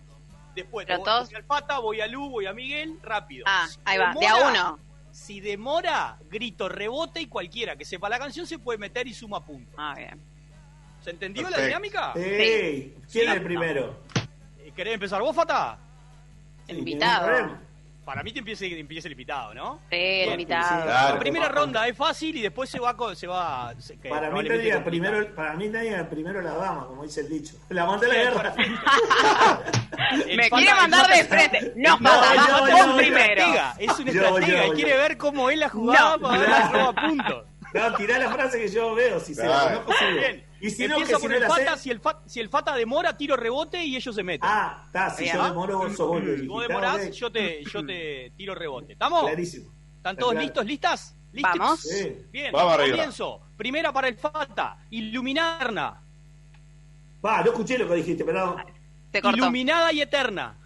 [0.54, 3.44] Después, te voy, todos- voy al Pata, voy a Lu, voy a Miguel, rápido.
[3.46, 4.78] Ah, Si ahí va, de a uno.
[5.10, 9.44] Si demora, grito, rebote y cualquiera que sepa la canción se puede meter y suma
[9.44, 9.74] puntos.
[9.76, 10.20] Ah, bien.
[11.02, 12.12] ¿Se entendió la dinámica?
[12.14, 12.94] Sí.
[13.10, 13.98] ¿Quién es el primero?
[14.58, 15.78] Eh, ¿Querés empezar vos, Fata?
[16.68, 17.58] El Sí, invitado.
[18.04, 19.78] Para mí te empieza, empieza el invitado, ¿no?
[19.88, 20.82] Sí, invitado.
[20.84, 21.14] Claro.
[21.14, 22.96] La primera ronda es fácil y después se va...
[22.96, 24.84] co- Se va se- que Para mí tenía complica.
[24.84, 25.70] primero, para mí
[26.10, 27.54] primero la dama, como dice el dicho.
[27.68, 28.54] La mandé a la guerra.
[30.36, 31.72] Me quiere mandar de frente.
[31.76, 33.22] No, No, yo, vos yo, primero.
[33.24, 36.22] estratega, es un Yo, estratega, yo, quiere ver cómo es la jugada No.
[36.22, 37.44] para ver la roba puntos.
[37.74, 39.84] No, tirá la frase que yo veo, si se la Claro.
[39.84, 40.18] conozco sigo.
[40.20, 42.38] Bien, Y si no, empieza que si por no el Fata, si el, fa- si
[42.40, 44.48] el Fata demora, tiro rebote y ellos se meten.
[44.50, 47.10] Ah, está, si yo demoro, vos sos vos si vos demorás, ok.
[47.12, 48.92] yo te, yo te tiro rebote.
[48.92, 49.22] ¿Estamos?
[49.24, 49.70] Clarísimo.
[49.96, 50.44] ¿Están todos Claro.
[50.46, 50.64] listos?
[50.64, 51.16] ¿Listas?
[51.32, 51.58] ¿Listos?
[51.58, 51.80] Vamos.
[51.80, 52.16] Sí.
[52.30, 52.96] Bien, Vamos arriba.
[52.96, 53.40] comienzo.
[53.56, 56.00] Primera para el Fata, iluminarna.
[57.24, 58.56] Va, no escuché lo que dijiste, perdón.
[59.10, 59.36] Te cortó.
[59.38, 60.56] Iluminada y eterna.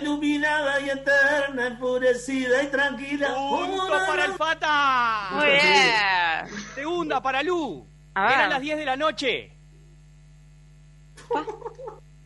[0.00, 3.34] Iluminada y eterna, enfurecida y tranquila.
[3.34, 5.28] Punto para el Fata.
[5.32, 6.64] Muy bien.
[6.74, 7.86] Segunda para Lu.
[8.14, 8.32] A ver.
[8.34, 9.52] Eran las 10 de la noche.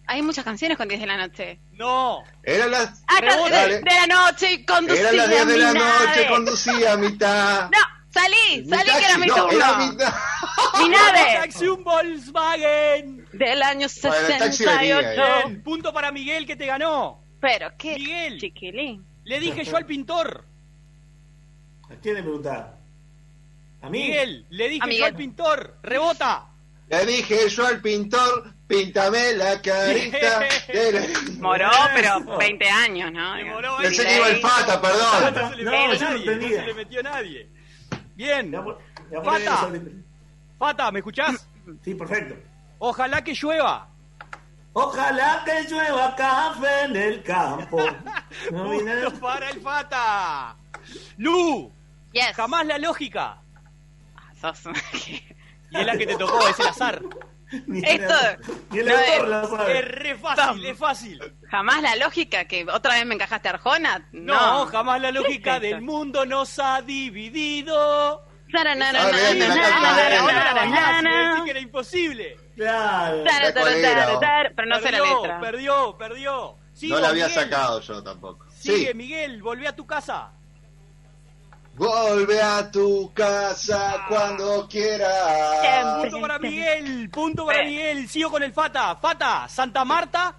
[0.09, 1.59] Hay muchas canciones con 10 de la noche.
[1.72, 2.22] No.
[2.45, 3.51] Eran las, Ah, Rebote.
[3.55, 6.28] de, de la noche y conducía eran las 10 de la mi noche, nave.
[6.28, 7.70] conducía a mitad.
[7.70, 7.78] No,
[8.11, 9.51] salí, Mi salí que era taxi, mi no, turno.
[9.53, 10.14] era mitad.
[10.78, 13.28] Mi nave Taxi un Volkswagen.
[13.32, 15.22] del año Bueno, el taxi venía, 68.
[15.49, 17.20] Bien, punto para Miguel que te ganó.
[17.41, 18.39] Pero qué Miguel.
[18.41, 19.05] chiquilín.
[19.24, 20.45] Le dije yo al pintor.
[21.91, 22.75] ¿A quién le preguntaba?
[23.82, 23.98] ¿A mí?
[24.04, 25.78] Miguel, le dije A yo al pintor.
[25.82, 26.46] Rebota.
[26.88, 30.40] Le dije yo al pintor, píntame la carita.
[30.72, 31.06] de la-
[31.40, 33.34] Moró, pero 20 años, ¿no?
[33.34, 34.08] Demoró Pensé ahí.
[34.08, 35.34] que iba el Fata, perdón.
[35.34, 36.24] No se le No, yo no nadie.
[36.26, 36.60] No entendía.
[36.60, 37.50] se le metió nadie.
[38.14, 38.54] Bien.
[39.24, 39.70] Fata.
[40.58, 41.48] Fata, ¿me escuchás?
[41.84, 42.36] Sí, perfecto.
[42.78, 43.88] Ojalá que llueva.
[44.72, 47.78] Ojalá que llueva café en el campo.
[48.52, 48.70] No
[49.20, 50.56] para el Fata.
[51.16, 51.72] Lu,
[52.36, 53.38] Jamás la lógica.
[54.41, 54.62] Sos-
[55.70, 57.03] Y es la que te tocó, es el azar.
[57.51, 58.14] Esto
[58.70, 59.78] Ni el no autor es- la sabe.
[59.78, 61.20] Es re fácil, es fácil.
[61.51, 64.09] jamás la lógica que otra vez me encajaste Arjona.
[64.12, 64.34] No,
[64.64, 68.24] No, jamás la lógica ¿Qué es del mundo nos ha dividido.
[71.45, 72.37] Que era imposible.
[72.57, 73.24] Claro.
[73.24, 75.41] Pero no sé la letra.
[75.41, 76.57] perdió, perdió.
[76.72, 77.45] Sigo, No la había Miguel.
[77.45, 78.47] sacado yo tampoco.
[78.51, 78.95] Sigue, Sí.
[78.95, 80.32] Miguel, volvé a tu casa.
[81.76, 85.60] Vuelve a tu casa cuando quieras.
[85.60, 86.10] Siempre.
[86.10, 87.66] Punto para Miguel, punto para Eh.
[87.66, 88.08] Miguel.
[88.08, 88.96] Sigo con el Fata.
[88.96, 90.34] Fata, Santa Marta.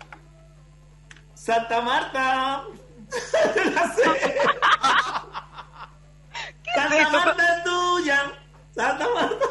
[1.35, 2.63] Santa Marta.
[6.75, 7.11] Santa eso?
[7.11, 8.31] Marta es tuya.
[8.75, 9.45] Santa Marta.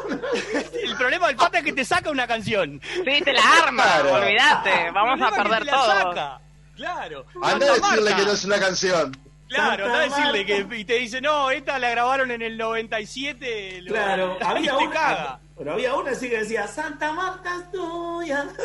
[0.83, 2.81] El problema del Fata es que te saca una canción.
[2.83, 4.13] Sí, te la arma, Claro.
[4.15, 4.91] olvídate.
[4.91, 5.87] Vamos a es perder todo.
[6.13, 6.39] saca.
[6.75, 7.25] Claro.
[7.41, 8.15] Anda a decirle Marta.
[8.17, 9.17] que no es una canción.
[9.47, 12.57] Claro, anda a Santa decirle que y te dice, no, esta la grabaron en el
[12.57, 13.81] 97.
[13.83, 14.91] lo- Claro, había te una.
[14.93, 15.39] caga.
[15.57, 18.45] Pero había una así que decía Santa Marta es tuya.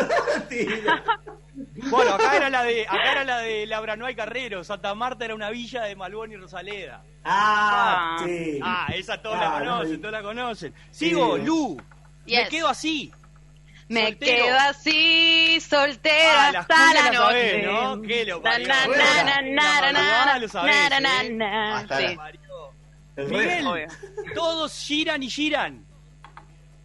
[1.90, 4.64] Bueno, acá era la de, acá era la de Labranoa y Carrero.
[4.64, 7.02] Santa Marta era una villa de Malbón y Rosaleda.
[7.24, 8.24] Ah, Ah.
[8.24, 8.58] sí.
[8.62, 10.74] Ah, esa todos Ah, la no me conocen, todos la conocen.
[10.90, 11.42] Sigo, Sí.
[11.44, 11.76] Lu.
[12.26, 12.48] Me Yes.
[12.48, 13.12] quedo así.
[13.88, 14.44] Me Soltero.
[14.46, 17.16] quedo así, soltera Ah, hasta la la noche.
[17.18, 18.02] sabés, ¿no?
[18.02, 18.66] ¿Qué lo parió?
[23.16, 23.24] ¿eh?
[23.28, 23.86] Miguel, Obvio.
[24.34, 25.84] todos giran y giran.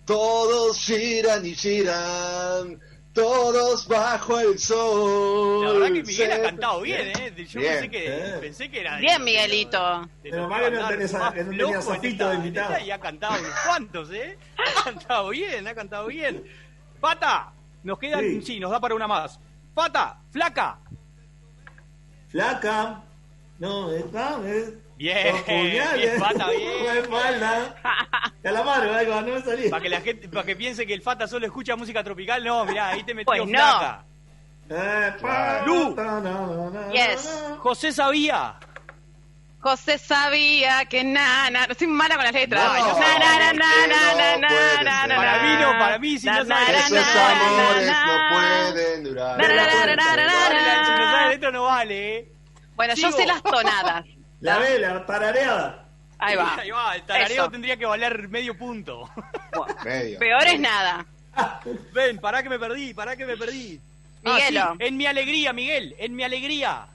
[0.05, 2.79] Todos giran y giran.
[3.13, 5.65] Todos bajo el sol.
[5.65, 7.33] La verdad que Miguel ha cantado bien, ¿eh?
[7.47, 7.73] Yo Bien.
[7.73, 8.39] pensé que, Bien.
[8.41, 8.95] pensé que era...
[8.95, 10.01] de- Bien, Miguelito.
[10.21, 12.79] de Pero que no tenés a- no de invitado.
[12.85, 14.37] Y ha cantado unos cuantos, ¿eh?
[14.57, 16.43] Ha cantado bien, ha cantado bien.
[16.99, 17.51] Pata,
[17.83, 18.21] nos quedan...
[18.21, 18.41] Sí.
[18.41, 19.39] Sí, nos da para una más.
[19.73, 20.79] Pata, flaca.
[22.29, 23.01] Flaca.
[23.59, 24.39] No, está.
[24.47, 24.73] Es...
[24.97, 26.73] Bien, bien, Fata, bien.
[28.41, 29.69] Calamaro, ahí va, no me salía.
[29.69, 32.65] Para que la gente, para que piense que el Fata solo escucha música tropical, no,
[32.65, 33.47] mirá, ahí te metió Pues no.
[33.47, 34.03] flaca.
[34.69, 35.93] Eh, pa, Lu.
[35.95, 37.53] ta, na, na, na, Yes.
[37.59, 38.55] José sabía.
[39.67, 41.65] José sabía que nana.
[41.65, 42.63] Estoy mala con las letras.
[42.63, 45.43] No, Na, na, na, na, na, na, na, na, Para na.
[45.43, 48.17] mí no, para mí, si no Na, sabes na, Esos na, na, amores na, no
[48.17, 48.29] na.
[48.71, 49.37] pueden durar.
[49.37, 50.85] Na, na, na, na, na, na, na.
[50.85, 52.31] Si no sabes esto no vale, ¿eh?
[52.77, 54.05] Bueno, yo sé las tonadas.
[54.39, 55.83] La vela, tarareada.
[56.17, 56.55] Ahí va.
[56.59, 57.51] Ahí va, el tarareo Eso.
[57.51, 59.09] tendría que valer medio punto.
[59.83, 60.17] Medio.
[60.17, 61.05] Peor es nada.
[61.93, 63.81] Ven, pará que me perdí, pará que me perdí.
[64.23, 64.75] Ah, Miguelo.
[64.79, 66.87] sí, en mi alegría, Miguel, en mi alegría.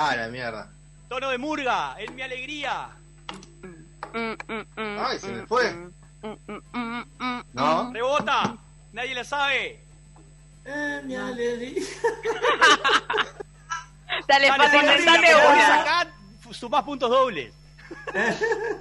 [0.00, 0.70] Ah, la mierda.
[1.08, 2.88] Tono de murga, en mi alegría.
[4.14, 5.74] Mm, mm, mm, Ay, se me fue.
[7.52, 7.92] ¿No?
[7.92, 8.56] Rebota,
[8.92, 9.80] nadie la sabe.
[10.64, 11.82] Eh, mi alegría.
[14.28, 15.80] Dale, Dale, la ponés una.
[15.80, 16.06] acá,
[16.52, 17.52] sumás puntos dobles.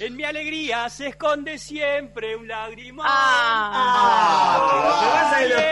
[0.00, 3.04] En mi alegría se esconde siempre un lágrima.
[3.06, 4.56] Ah.
[4.56, 5.64] Ah, me vas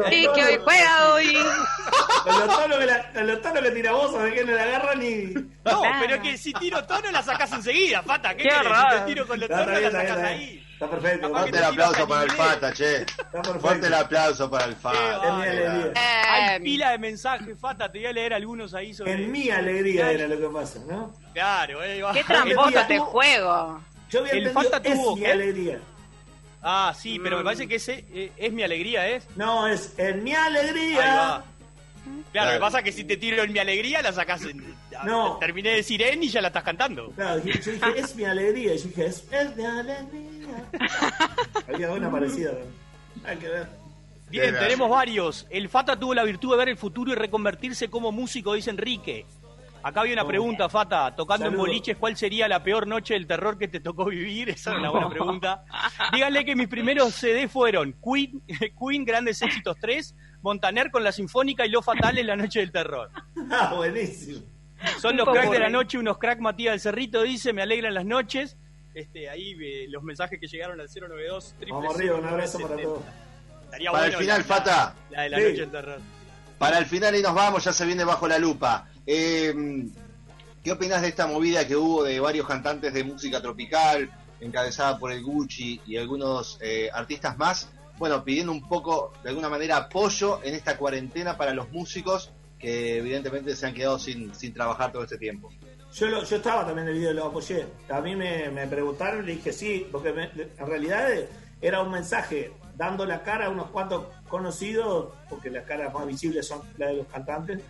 [0.00, 0.12] a.
[0.14, 1.36] Y que hoy juega hoy.
[2.24, 5.24] Con los tonos que, tira vos, ¿sabés que no la agarran ni.
[5.34, 5.82] No, Claro.
[6.00, 8.34] pero que si tiro tono la sacás enseguida, Fata.
[8.34, 8.50] ¿Qué.
[8.50, 10.26] Si te tiro con los tonos la sacás bien.
[10.26, 10.66] ahí.
[10.72, 11.28] Está perfecto.
[11.30, 12.30] Fuerte el aplauso para el.
[12.32, 13.06] Fata, che.
[13.60, 15.28] Fuerte el aplauso para el Fata.
[15.28, 15.92] En mi alegría.
[16.28, 17.90] Hay Eh, pila de mensajes, Fata.
[17.92, 19.12] Te voy a leer algunos ahí sobre.
[19.12, 21.14] En mi alegría era lo que pasa, ¿no?
[21.32, 22.12] Claro, va.
[22.12, 23.80] Qué tramposo te juego.
[24.10, 25.80] Yo había El entendido, Fata es tuvo, alegría.
[26.62, 27.38] Ah, sí, pero Mm.
[27.40, 29.20] me parece que ese eh, es mi alegría, ¿eh?
[29.36, 31.14] No, es en mi Ahí alegría.
[31.16, 31.44] va.
[32.32, 34.74] Claro, lo que pasa es que si te tiro en mi alegría, la sacás en.
[35.04, 35.36] No.
[35.38, 37.10] Terminé de decir en y ya la estás cantando.
[37.10, 38.74] Claro, yo yo dije, es mi alegría.
[38.76, 40.68] Yo dije, es, es mi alegría.
[41.68, 42.52] Había una parecida.
[43.24, 43.66] Hay que ver.
[44.30, 44.58] Bien, Bien.
[44.64, 45.46] tenemos varios.
[45.50, 49.26] El Fata tuvo la virtud de ver el futuro y reconvertirse como músico, dice Enrique.
[49.82, 51.14] Acá había una pregunta, Fata.
[51.16, 54.50] Tocando en boliches, ¿cuál sería la peor noche del terror que te tocó vivir?
[54.50, 55.64] Esa es una buena pregunta.
[56.12, 58.42] Díganle que mis primeros CD fueron Queen,
[58.78, 62.70] Queen Grandes Éxitos 3, Montaner con la Sinfónica y Lo Fatal en la Noche del
[62.72, 63.10] Terror.
[63.50, 64.40] Ah, buenísimo.
[65.00, 68.04] Son los cracks de la noche, unos crack Matías del Cerrito dice, me alegran las
[68.04, 68.56] noches.
[68.94, 73.00] Este, ahí eh, los mensajes que llegaron al 092 Vamos arriba, un abrazo para todos.
[73.64, 74.94] Estaría Para el final, la- Fata.
[75.10, 75.42] La de la Sí.
[75.44, 75.98] noche del terror.
[76.58, 78.86] Para el final y nos vamos, ya se viene bajo la lupa.
[79.06, 79.88] Eh,
[80.62, 84.08] ¿Qué opinas de esta movida que hubo de varios cantantes de música tropical,
[84.40, 87.68] encabezada por el Gucci y algunos eh, artistas más?
[87.98, 92.30] Bueno, pidiendo un poco, de alguna manera, apoyo en esta cuarentena para los músicos
[92.60, 95.50] que evidentemente se han quedado sin, trabajar todo este tiempo.
[95.94, 97.66] Yo, estaba también en el video, lo apoyé.
[97.90, 101.28] A mí me, me preguntaron y le dije sí, porque me- en realidad eh,
[101.60, 106.46] era un mensaje dando la cara a unos cuantos conocidos, porque las caras más visibles
[106.46, 107.60] son las de los cantantes,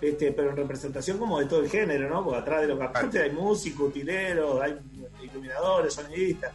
[0.00, 2.24] este, pero en representación como de todo el género, ¿no?
[2.24, 4.78] Porque atrás de los cantantes hay músicos, utileros, hay
[5.22, 6.52] iluminadores, sonidistas.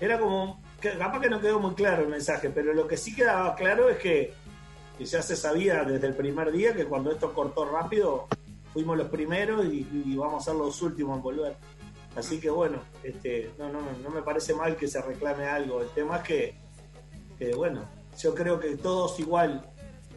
[0.00, 3.54] Era como, capaz que no quedó muy claro el mensaje, pero lo que sí quedaba
[3.54, 4.34] claro es que,
[4.98, 8.26] que ya se sabía desde el primer día que cuando esto cortó rápido,
[8.72, 11.56] fuimos los primeros y, y vamos a ser los últimos en volver.
[12.16, 15.80] Así que bueno, este, no, no, no me parece mal que se reclame algo.
[15.80, 16.54] El tema es que,
[17.38, 19.64] que, bueno, yo creo que todos igual,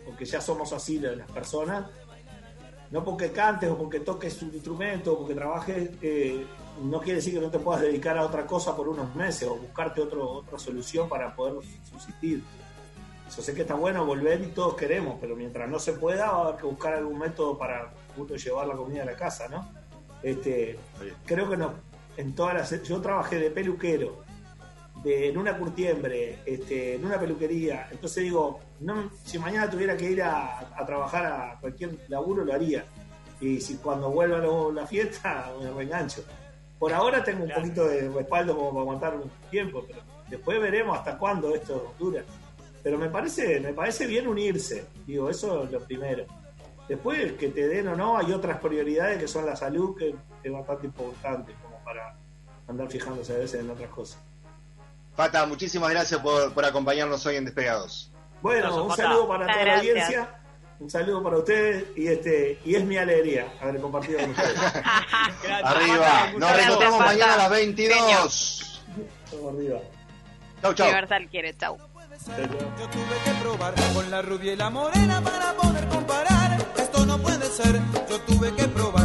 [0.05, 1.89] porque ya somos así las personas,
[2.95, 6.45] no porque cantes o porque toques un instrumento o porque trabajes, eh,
[6.81, 9.57] no quiere decir que no te puedas dedicar a otra cosa por unos meses o
[9.57, 11.55] buscarte otro, otra solución para poder
[11.91, 12.41] subsistir.
[13.35, 16.37] Yo sé que está bueno volver y todos queremos, pero mientras no se pueda, va
[16.37, 19.67] a haber que buscar algún método para justo llevar la comida a la casa, ¿no?
[20.23, 20.79] Este,
[21.25, 21.73] creo que no,
[22.15, 22.83] en todas las.
[22.83, 24.23] Yo trabajé de peluquero,
[25.05, 27.87] de, en una curtiembre, este, en una peluquería.
[27.91, 32.51] Entonces digo, no, si mañana tuviera que ir a, a trabajar a cualquier laburo, lo
[32.51, 32.83] haría.
[33.39, 34.39] Y si cuando vuelva
[34.73, 36.23] la fiesta, me reengancho.
[36.79, 40.97] Por ahora tengo un poquito de respaldo como para aguantar un tiempo, pero después veremos
[40.97, 42.23] hasta cuándo esto dura.
[42.81, 46.25] Pero me parece, me parece bien unirse, digo, eso es lo primero.
[46.87, 50.49] Después, que te den o no, hay otras prioridades que son la salud, que, que
[50.49, 52.15] es bastante importante, como para
[52.67, 54.24] andar fijándose a veces en otras cosas.
[55.15, 58.11] Pata, muchísimas gracias por, por acompañarnos hoy en Despegados.
[58.41, 60.29] Bueno, un saludo para toda la audiencia,
[60.79, 64.59] un saludo para ustedes y este y es mi alegría haber compartido con ustedes.
[65.63, 68.83] Arriba, nos reencontramos mañana a las 22.
[69.31, 69.79] Vamos arriba.
[70.61, 70.87] Chau, chau.
[70.87, 71.77] Universal quiere, chau.
[72.27, 76.57] Yo tuve que probar con la rubia y la morena para poder comparar.
[76.77, 77.81] Esto no puede ser.
[78.09, 79.04] Yo tuve que probar